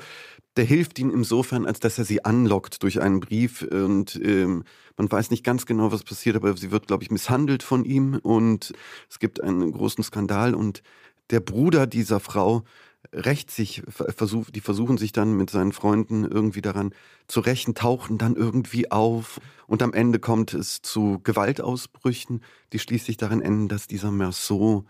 [0.61, 4.65] der hilft ihm insofern, als dass er sie anlockt durch einen Brief und ähm,
[4.99, 8.21] man weiß nicht ganz genau, was passiert, aber sie wird, glaube ich, misshandelt von ihm
[8.23, 8.75] und
[9.09, 10.83] es gibt einen großen Skandal und
[11.31, 12.65] der Bruder dieser Frau
[13.11, 16.93] rächt sich, ver- versuch, die versuchen sich dann mit seinen Freunden irgendwie daran
[17.27, 22.43] zu rächen, tauchen dann irgendwie auf und am Ende kommt es zu Gewaltausbrüchen,
[22.75, 24.85] die schließlich darin enden, dass dieser Merceau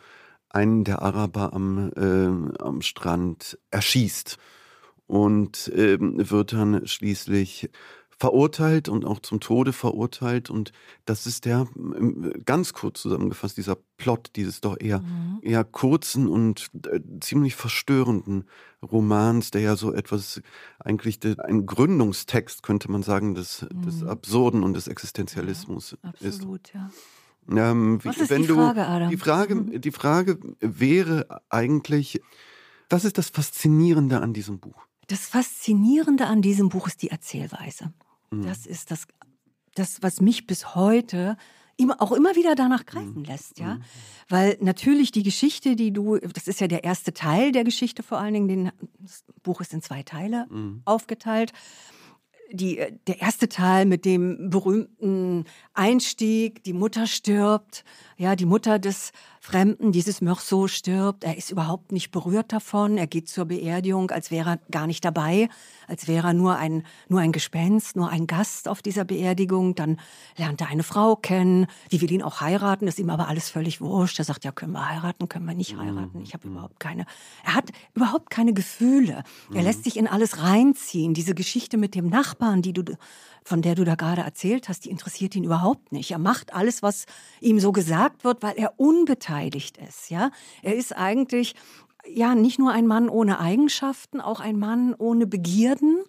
[0.48, 4.36] einen der Araber am, äh, am Strand erschießt
[5.10, 7.68] und ähm, wird dann schließlich
[8.16, 10.50] verurteilt und auch zum Tode verurteilt.
[10.50, 10.72] Und
[11.06, 15.02] das ist der, ähm, ganz kurz zusammengefasst, dieser Plot dieses doch eher,
[15.42, 18.44] eher kurzen und äh, ziemlich verstörenden
[18.82, 20.42] Romans, der ja so etwas,
[20.78, 26.36] eigentlich de, ein Gründungstext, könnte man sagen, des, des Absurden und des Existenzialismus ist.
[26.36, 26.90] Absolut, ja.
[27.50, 29.10] Ähm, wie- Was ist wenn die du, Frage, Adam?
[29.10, 32.20] Die Frage, die Frage wäre eigentlich,
[32.90, 34.86] was ist das Faszinierende an diesem Buch?
[35.10, 37.92] Das Faszinierende an diesem Buch ist die Erzählweise.
[38.30, 38.42] Mhm.
[38.42, 39.08] Das ist das,
[39.74, 41.36] das, was mich bis heute
[41.76, 43.80] immer, auch immer wieder danach greifen lässt, ja.
[44.28, 48.18] Weil natürlich die Geschichte, die du, das ist ja der erste Teil der Geschichte vor
[48.18, 50.46] allen Dingen, den, das Buch ist in zwei Teile
[50.84, 51.52] aufgeteilt.
[52.52, 57.84] die, äh, der erste Teil mit dem berühmten Einstieg, die Mutter stirbt,
[58.20, 61.24] ja, die Mutter des Fremden, dieses Meursault stirbt.
[61.24, 62.98] Er ist überhaupt nicht berührt davon.
[62.98, 65.48] Er geht zur Beerdigung, als wäre er gar nicht dabei,
[65.88, 69.74] als wäre er nur ein, nur ein Gespenst, nur ein Gast auf dieser Beerdigung.
[69.74, 69.98] Dann
[70.36, 73.80] lernt er eine Frau kennen, die will ihn auch heiraten, ist ihm aber alles völlig
[73.80, 74.18] wurscht.
[74.18, 76.20] Er sagt, ja, können wir heiraten, können wir nicht heiraten.
[76.20, 77.06] Ich habe überhaupt keine,
[77.42, 79.24] er hat überhaupt keine Gefühle.
[79.54, 81.14] Er lässt sich in alles reinziehen.
[81.14, 82.82] Diese Geschichte mit dem Nachbarn, die du
[83.44, 86.10] von der du da gerade erzählt hast, die interessiert ihn überhaupt nicht.
[86.10, 87.06] Er macht alles, was
[87.40, 90.10] ihm so gesagt wird, weil er unbeteiligt ist.
[90.10, 90.30] Ja,
[90.62, 91.54] er ist eigentlich
[92.06, 96.04] ja nicht nur ein Mann ohne Eigenschaften, auch ein Mann ohne Begierden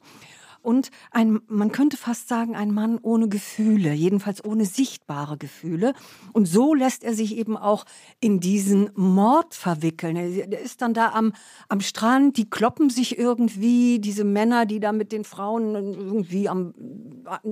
[0.62, 5.94] und ein, man könnte fast sagen, ein Mann ohne Gefühle, jedenfalls ohne sichtbare Gefühle.
[6.34, 7.86] Und so lässt er sich eben auch
[8.20, 10.16] in diesen Mord verwickeln.
[10.16, 11.34] Er ist dann da am,
[11.70, 16.74] am Strand, die kloppen sich irgendwie, diese Männer, die da mit den Frauen irgendwie am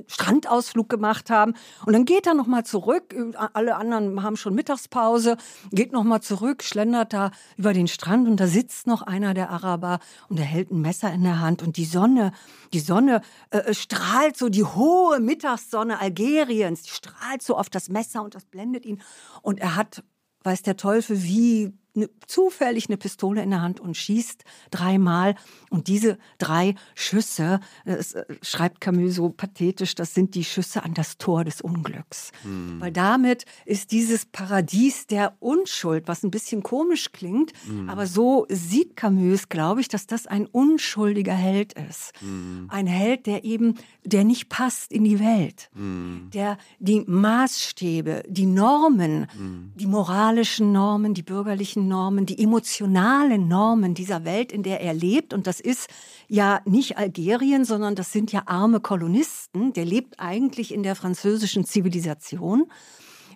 [0.07, 1.53] Strandausflug gemacht haben.
[1.86, 3.16] Und dann geht er nochmal zurück,
[3.53, 5.38] alle anderen haben schon Mittagspause,
[5.72, 9.99] geht nochmal zurück, schlendert da über den Strand und da sitzt noch einer der Araber
[10.28, 12.32] und er hält ein Messer in der Hand und die Sonne,
[12.74, 13.22] die Sonne Sonne
[13.52, 18.36] äh, äh, strahlt so die hohe Mittagssonne Algeriens, die strahlt so auf das Messer und
[18.36, 19.02] das blendet ihn.
[19.41, 20.04] Und er hat,
[20.43, 25.36] weiß der Teufel, wie ne, zufällig eine Pistole in der Hand und schießt dreimal.
[25.70, 30.93] Und diese drei Schüsse, das äh, schreibt Camus so pathetisch, das sind die Schüsse an
[30.93, 32.32] das Tor des Unglücks.
[32.43, 32.80] Mhm.
[32.80, 37.89] Weil damit ist dieses Paradies der Unschuld, was ein bisschen komisch klingt, mhm.
[37.89, 42.14] aber so sieht Camus, glaube ich, dass das ein unschuldiger Held ist.
[42.22, 42.68] Mhm.
[42.70, 45.70] Ein Held, der eben, der nicht passt in die Welt.
[45.74, 46.30] Mhm.
[46.34, 49.74] Der die Maßstäbe, die Normen, mhm.
[49.76, 55.33] die moralischen Normen, die bürgerlichen Normen, die emotionalen Normen dieser Welt, in der er lebt,
[55.33, 55.89] und das ist
[56.29, 61.65] ja nicht Algerien, sondern das sind ja arme Kolonisten, der lebt eigentlich in der französischen
[61.65, 62.71] Zivilisation.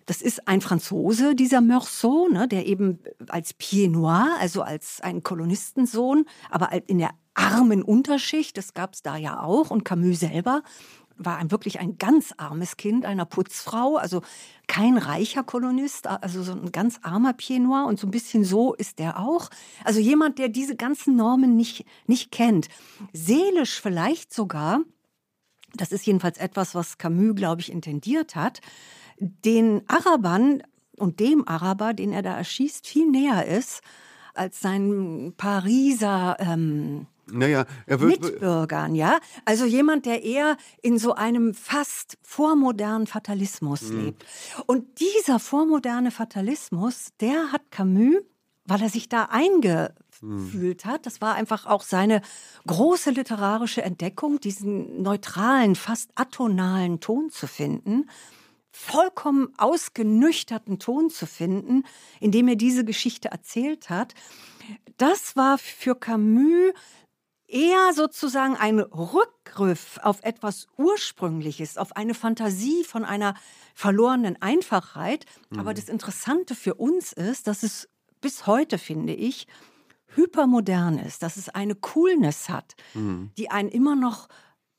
[0.05, 2.99] Das ist ein Franzose, dieser Meursault, ne, der eben
[3.29, 9.01] als Pied Noir, also als ein Kolonistensohn, aber in der armen Unterschicht, das gab es
[9.01, 10.63] da ja auch, und Camus selber
[11.17, 14.21] war ein, wirklich ein ganz armes Kind einer Putzfrau, also
[14.67, 18.99] kein reicher Kolonist, also so ein ganz armer Pied und so ein bisschen so ist
[18.99, 19.49] der auch.
[19.83, 22.69] Also jemand, der diese ganzen Normen nicht, nicht kennt.
[23.11, 24.81] Seelisch vielleicht sogar,
[25.75, 28.61] das ist jedenfalls etwas, was Camus, glaube ich, intendiert hat,
[29.19, 30.63] den Arabern
[30.97, 33.81] und dem Araber, den er da erschießt, viel näher ist
[34.33, 39.19] als sein Pariser ähm, naja, er wird Mitbürgern, ja.
[39.45, 44.05] Also jemand, der eher in so einem fast vormodernen Fatalismus mhm.
[44.05, 44.25] lebt.
[44.65, 48.15] Und dieser vormoderne Fatalismus, der hat Camus,
[48.65, 52.21] weil er sich da eingefühlt hat, das war einfach auch seine
[52.65, 58.05] große literarische Entdeckung, diesen neutralen, fast atonalen Ton zu finden
[58.75, 61.83] vollkommen ausgenüchterten Ton zu finden,
[62.19, 64.15] in dem er diese Geschichte erzählt hat.
[64.97, 66.73] Das war für Camus
[67.53, 73.35] eher sozusagen ein Rückgriff auf etwas Ursprüngliches, auf eine Fantasie von einer
[73.75, 75.25] verlorenen Einfachheit.
[75.51, 75.59] Mhm.
[75.59, 77.87] Aber das Interessante für uns ist, dass es
[78.21, 79.47] bis heute, finde ich,
[80.15, 83.31] hypermodern ist, dass es eine Coolness hat, mhm.
[83.37, 84.27] die einen immer noch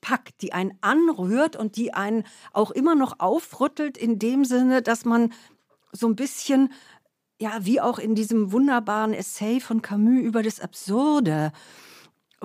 [0.01, 5.05] packt, die einen anrührt und die einen auch immer noch aufrüttelt in dem Sinne, dass
[5.05, 5.33] man
[5.91, 6.71] so ein bisschen
[7.39, 11.51] ja, wie auch in diesem wunderbaren Essay von Camus über das Absurde,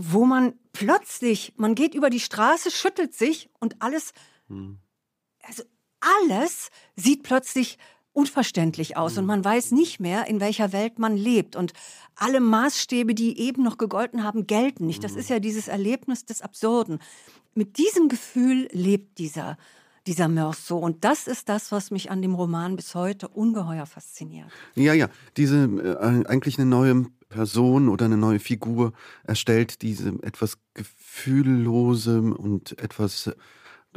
[0.01, 4.13] wo man plötzlich, man geht über die Straße, schüttelt sich und alles,
[4.49, 4.79] hm.
[5.43, 5.63] also
[6.01, 7.79] alles sieht plötzlich
[8.13, 9.27] unverständlich aus und hm.
[9.27, 11.55] man weiß nicht mehr, in welcher Welt man lebt.
[11.55, 11.73] Und
[12.17, 15.05] alle Maßstäbe, die eben noch gegolten haben, gelten nicht.
[15.05, 15.19] Das hm.
[15.19, 16.99] ist ja dieses Erlebnis des Absurden.
[17.55, 19.59] Mit diesem Gefühl lebt dieser,
[20.07, 20.83] dieser Meursault.
[20.83, 24.51] Und das ist das, was mich an dem Roman bis heute ungeheuer fasziniert.
[24.75, 28.93] Ja, ja, diese äh, eigentlich eine neue Person oder eine neue Figur
[29.25, 33.31] erstellt, diese etwas gefühllose und etwas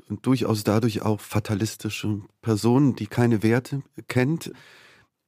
[0.07, 4.51] und durchaus dadurch auch fatalistische Person, die keine Werte kennt.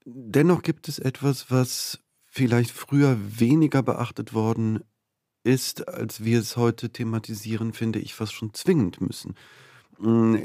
[0.05, 4.79] Dennoch gibt es etwas, was vielleicht früher weniger beachtet worden
[5.43, 9.35] ist, als wir es heute thematisieren, finde ich, fast schon zwingend müssen.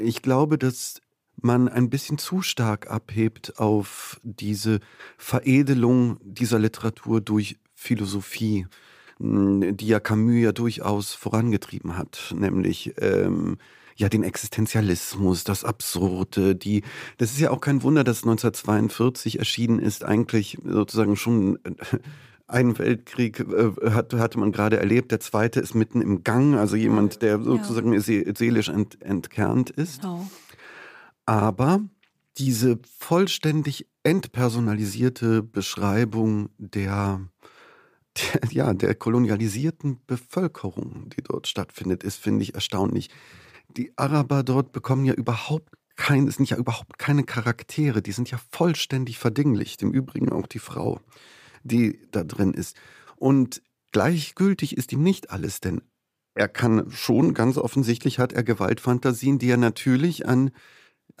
[0.03, 1.01] Ich glaube, dass
[1.43, 4.79] man ein bisschen zu stark abhebt auf diese
[5.17, 8.67] Veredelung dieser Literatur durch Philosophie,
[9.19, 13.57] hm, die ja Camus ja durchaus vorangetrieben hat, nämlich ähm,
[13.95, 16.83] ja den Existenzialismus, das Absurde, die
[17.17, 21.59] das ist ja auch kein Wunder, dass 1942 erschienen ist, eigentlich sozusagen schon
[22.51, 26.75] einen Weltkrieg äh, hat, hatte man gerade erlebt, der zweite ist mitten im Gang, also
[26.75, 28.01] jemand, der sozusagen ja.
[28.01, 30.05] seelisch ent, entkernt ist.
[30.05, 30.25] Oh.
[31.25, 31.81] Aber
[32.37, 37.21] diese vollständig entpersonalisierte Beschreibung der,
[38.17, 43.09] der, ja, der kolonialisierten Bevölkerung, die dort stattfindet, ist, finde ich, erstaunlich.
[43.69, 48.39] Die Araber dort bekommen ja überhaupt kein, sind ja überhaupt keine Charaktere, die sind ja
[48.51, 49.81] vollständig verdinglicht.
[49.81, 50.99] Im Übrigen auch die Frau,
[51.63, 52.75] die da drin ist.
[53.17, 53.61] Und
[53.91, 55.81] gleichgültig ist ihm nicht alles, denn
[56.33, 60.51] er kann schon, ganz offensichtlich hat er Gewaltfantasien, die er natürlich an,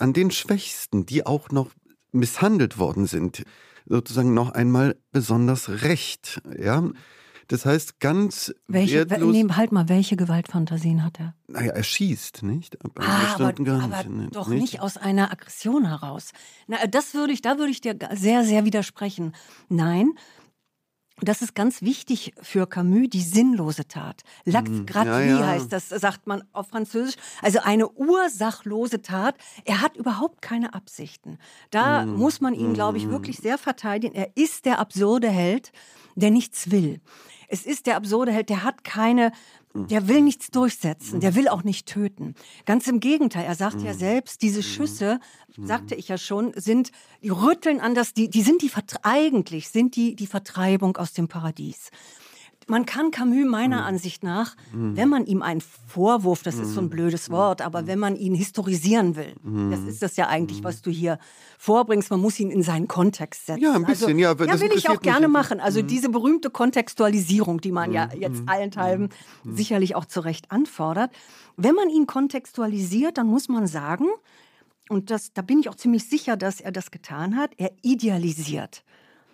[0.01, 1.71] an den Schwächsten, die auch noch
[2.11, 3.43] misshandelt worden sind,
[3.85, 6.41] sozusagen noch einmal besonders recht.
[6.57, 6.83] Ja?
[7.47, 9.31] Das heißt, ganz welche, wertlos...
[9.33, 11.35] Nee, halt mal, welche Gewaltfantasien hat er?
[11.47, 12.83] Naja, er schießt, nicht?
[12.83, 14.61] Aber, ah, aber, aber nicht, doch nicht?
[14.61, 16.31] nicht aus einer Aggression heraus.
[16.67, 19.35] Na, das würde ich, da würde ich dir sehr, sehr widersprechen.
[19.67, 20.13] Nein,
[21.19, 24.23] das ist ganz wichtig für Camus, die sinnlose Tat.
[24.45, 24.85] L'acte mhm.
[24.85, 25.47] gratuit ja, ja.
[25.47, 27.15] heißt das, sagt man auf Französisch.
[27.41, 29.35] Also eine ursachlose Tat.
[29.65, 31.37] Er hat überhaupt keine Absichten.
[31.69, 32.15] Da mm.
[32.15, 33.11] muss man ihn, glaube ich, mhm.
[33.11, 34.15] wirklich sehr verteidigen.
[34.15, 35.71] Er ist der absurde Held,
[36.15, 37.01] der nichts will.
[37.47, 39.31] Es ist der absurde Held, der hat keine,
[39.73, 42.35] der will nichts durchsetzen, der will auch nicht töten.
[42.65, 45.19] Ganz im Gegenteil, er sagt ja selbst, diese Schüsse,
[45.57, 46.91] sagte ich ja schon, sind,
[47.21, 48.71] die rütteln an das, die, die sind die,
[49.03, 51.91] eigentlich sind die die Vertreibung aus dem Paradies
[52.67, 53.87] man kann Camus meiner mhm.
[53.87, 54.95] Ansicht nach, mhm.
[54.95, 56.89] wenn man ihm einen Vorwurf, das ist so ein mhm.
[56.89, 59.33] blödes Wort, aber wenn man ihn historisieren will,
[59.69, 61.17] das ist das ja eigentlich, was du hier
[61.57, 63.61] vorbringst, man muss ihn in seinen Kontext setzen.
[63.61, 64.45] Ja, ein bisschen, also, ja.
[64.45, 65.59] Ja, will ich auch gerne machen.
[65.59, 69.09] Also diese berühmte Kontextualisierung, die man ja jetzt allenthalben
[69.43, 71.11] sicherlich auch zu Recht anfordert.
[71.57, 74.07] Wenn man ihn kontextualisiert, dann muss man sagen,
[74.89, 78.83] und das, da bin ich auch ziemlich sicher, dass er das getan hat, er idealisiert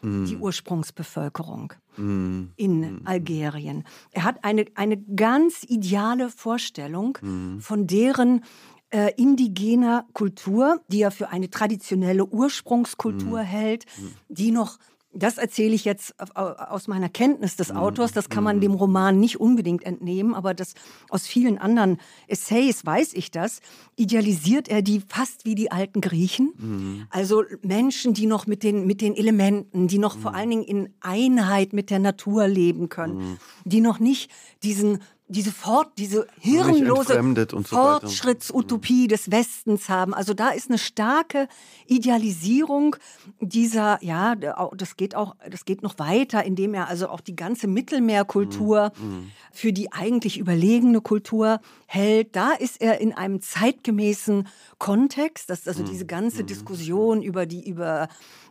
[0.01, 0.41] die mm.
[0.41, 2.43] Ursprungsbevölkerung mm.
[2.55, 3.01] in mm.
[3.05, 3.83] Algerien.
[4.11, 7.17] Er hat eine, eine ganz ideale Vorstellung
[7.59, 8.43] von deren
[8.89, 13.85] äh, indigener Kultur, die er für eine traditionelle Ursprungskultur hält,
[14.29, 14.77] die noch
[15.17, 17.77] das erzähle ich jetzt aus meiner Kenntnis des mhm.
[17.77, 18.11] Autors.
[18.11, 18.61] Das kann man mhm.
[18.61, 20.73] dem Roman nicht unbedingt entnehmen, aber das
[21.09, 21.97] aus vielen anderen
[22.27, 23.61] Essays weiß ich das.
[23.95, 26.53] Idealisiert er die fast wie die alten Griechen.
[26.57, 27.07] Mhm.
[27.09, 30.93] Also Menschen, die noch mit den, mit den Elementen, die noch vor allen Dingen in
[31.01, 34.29] Einheit mit der Natur leben können, die noch nicht
[34.63, 34.99] diesen
[35.29, 40.13] diese Fort, diese hirnlose so Fortschrittsutopie des Westens haben.
[40.13, 41.49] Also da ist eine starke
[41.85, 42.95] Idealisierung
[43.41, 47.67] dieser, ja, das geht auch, das geht noch weiter, indem er also auch die ganze
[47.67, 49.05] Mittelmeerkultur mhm.
[49.05, 49.31] mhm.
[49.51, 52.33] für die eigentlich überlegene Kultur hält.
[52.35, 54.47] Da ist er in einem zeitgemäßen
[54.77, 56.09] Kontext, das also diese mhm.
[56.09, 56.47] ganze mhm.
[56.47, 58.07] Diskussion über die, über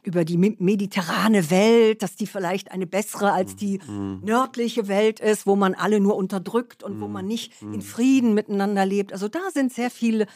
[0.06, 4.20] über die mediterrane Welt, dass die vielleicht eine bessere als die mhm.
[4.22, 7.12] nördliche Welt ist, wo man alle nur unterdrückt und wo mhm.
[7.12, 9.12] man nicht in Frieden miteinander lebt.
[9.12, 10.26] Also da sind sehr viele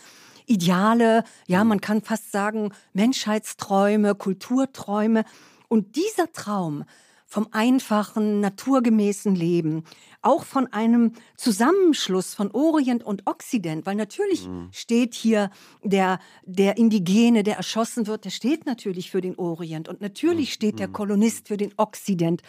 [0.46, 5.24] Ideale, ja, man kann fast sagen Menschheitsträume, Kulturträume.
[5.68, 6.84] Und dieser Traum
[7.30, 9.84] vom einfachen, naturgemäßen Leben,
[10.20, 14.68] auch von einem Zusammenschluss von Orient und Okzident, weil natürlich mhm.
[14.72, 15.52] steht hier
[15.84, 20.54] der, der Indigene, der erschossen wird, der steht natürlich für den Orient und natürlich mhm.
[20.54, 20.92] steht der mhm.
[20.92, 22.42] Kolonist für den Okzident.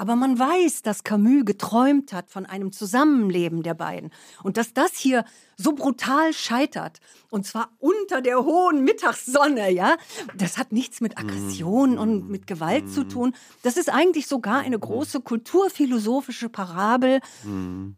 [0.00, 4.10] Aber man weiß, dass Camus geträumt hat von einem Zusammenleben der beiden.
[4.42, 5.26] Und dass das hier
[5.58, 9.98] so brutal scheitert, und zwar unter der hohen Mittagssonne, ja,
[10.34, 13.34] das hat nichts mit Aggression und mit Gewalt zu tun.
[13.62, 17.20] Das ist eigentlich sogar eine große kulturphilosophische Parabel,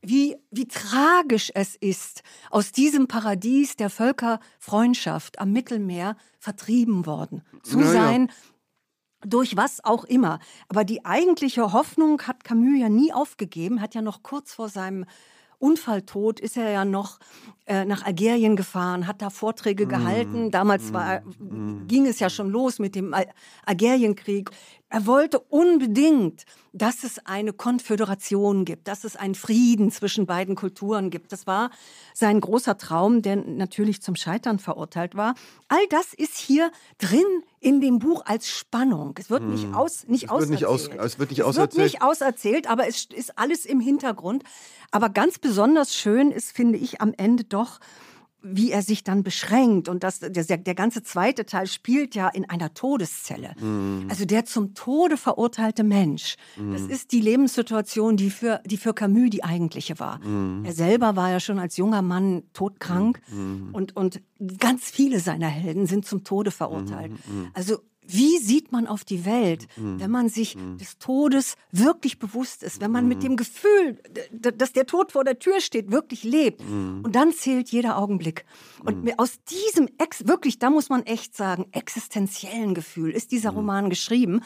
[0.03, 7.43] wie, wie tragisch es ist, aus diesem Paradies der Völkerfreundschaft am Mittelmeer vertrieben worden.
[7.63, 8.29] Zu sein,
[9.25, 10.39] durch was auch immer.
[10.69, 15.05] Aber die eigentliche Hoffnung hat Camus ja nie aufgegeben, hat ja noch kurz vor seinem
[15.63, 17.21] Unfalltod ist er ja noch
[17.67, 19.89] nach Algerien gefahren, hat da Vorträge mm.
[19.89, 20.51] gehalten.
[20.51, 21.87] Damals war, mm.
[21.87, 23.15] ging es ja schon los mit dem
[23.65, 24.51] Algerienkrieg.
[24.93, 26.45] Er wollte unbedingt,
[26.75, 31.33] dass es eine Konföderation gibt, dass es einen Frieden zwischen beiden Kulturen gibt.
[31.33, 31.71] Das war
[32.13, 35.35] sein großer Traum, der natürlich zum Scheitern verurteilt war.
[35.69, 37.25] All das ist hier drin
[37.61, 39.15] in dem Buch als Spannung.
[39.19, 39.75] Es wird nicht, hm.
[39.75, 40.61] aus, nicht es auserzählt.
[40.61, 41.73] Nicht aus, es wird nicht auserzählt.
[41.73, 44.45] Es wird nicht auserzählt, aber es ist alles im Hintergrund.
[44.91, 47.81] Aber ganz besonders schön ist, finde ich, am Ende doch,
[48.43, 49.89] wie er sich dann beschränkt.
[49.89, 53.55] Und das, der, der ganze zweite Teil spielt ja in einer Todeszelle.
[53.61, 54.09] Mm.
[54.09, 56.37] Also der zum Tode verurteilte Mensch.
[56.57, 56.73] Mm.
[56.73, 60.19] Das ist die Lebenssituation, die für, die für Camus die eigentliche war.
[60.19, 60.65] Mm.
[60.65, 63.21] Er selber war ja schon als junger Mann todkrank.
[63.29, 63.75] Mm.
[63.75, 64.21] Und, und
[64.59, 67.13] ganz viele seiner Helden sind zum Tode verurteilt.
[67.55, 70.01] Also wie sieht man auf die Welt, Mhm.
[70.01, 73.99] wenn man sich des Todes wirklich bewusst ist, wenn man mit dem Gefühl,
[74.33, 76.63] dass der Tod vor der Tür steht, wirklich lebt.
[76.69, 77.03] Mhm.
[77.05, 78.45] Und dann zählt jeder Augenblick.
[78.85, 83.91] Und aus diesem, ex wirklich, da muss man echt sagen, existenziellen Gefühl ist dieser Roman
[83.91, 84.43] geschrieben.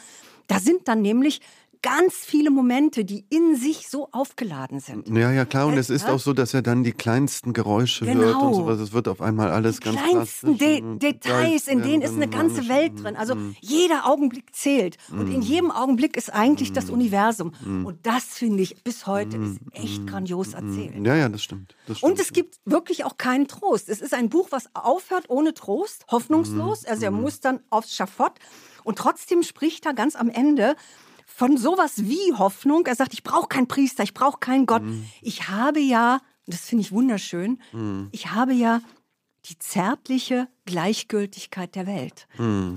[0.47, 1.41] Da sind dann nämlich
[1.89, 5.07] ganz viele Momente, die in sich so aufgeladen sind.
[5.09, 5.67] Ja, ja, klar.
[5.67, 6.13] Und Äh, es ist ja?
[6.13, 8.47] auch so, dass er dann die kleinsten Geräusche hört Genau.
[8.47, 8.79] und sowas.
[8.79, 13.01] Es wird auf einmal alles ganz kleinsten De Details, in denen ist eine ganze Welt
[13.01, 13.15] drin.
[13.15, 13.55] Also Mhm.
[13.61, 14.97] jeder Augenblick zählt.
[15.11, 17.53] Und in jedem Augenblick ist eigentlich das Universum.
[17.85, 20.93] Und das finde ich bis heute ist echt grandios erzählt.
[21.05, 21.75] Ja, ja, das stimmt.
[21.87, 22.11] Das stimmt.
[22.11, 23.87] Und es gibt wirklich auch keinen Trost.
[23.89, 26.85] Es ist ein Buch, was aufhört ohne Trost, hoffnungslos.
[26.85, 28.33] Also er muss dann aufs Schafott.
[28.83, 30.75] Und trotzdem spricht er ganz am Ende
[31.37, 32.87] von sowas wie Hoffnung.
[32.87, 34.81] Er sagt, ich brauche keinen Priester, ich brauche keinen Gott.
[35.21, 37.59] Ich habe ja, das finde ich wunderschön,
[38.11, 38.81] ich habe ja
[39.49, 42.27] die zärtliche Gleichgültigkeit der Welt.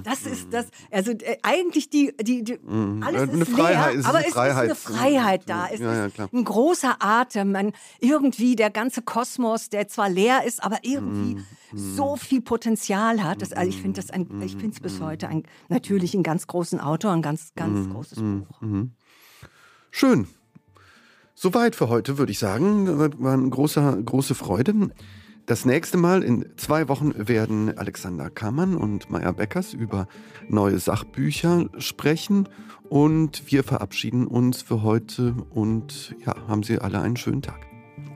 [0.04, 2.58] Das ist das, also äh, eigentlich die, die, die
[3.00, 4.70] alles Eine ist Freiheit, leer, ist aber es Freiheit.
[4.70, 5.66] ist eine Freiheit da.
[5.68, 10.44] Es Ja, ja, ist ein großer Atem, ein, irgendwie der ganze Kosmos, der zwar leer
[10.44, 11.36] ist, aber irgendwie
[11.72, 11.94] Mhm.
[11.94, 13.42] so viel Potenzial hat.
[13.42, 16.46] Das, also ich finde das ein, ich finde es bis heute ein, natürlich einen ganz
[16.48, 18.60] großen Autor, ein ganz, ganz großes Buch.
[19.90, 20.26] Schön.
[21.34, 22.86] Soweit für heute, würde ich sagen.
[22.98, 24.90] War eine große, große Freude.
[25.50, 30.06] Das nächste Mal in zwei Wochen werden Alexander Kammann und Maya Beckers über
[30.48, 32.48] neue Sachbücher sprechen.
[32.88, 37.66] Und wir verabschieden uns für heute und ja, haben Sie alle einen schönen Tag.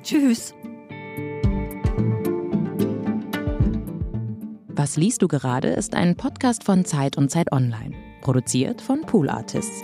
[0.05, 0.55] Tschüss.
[4.68, 9.28] Was liest du gerade ist ein Podcast von Zeit und Zeit Online, produziert von Pool
[9.28, 9.82] Artists.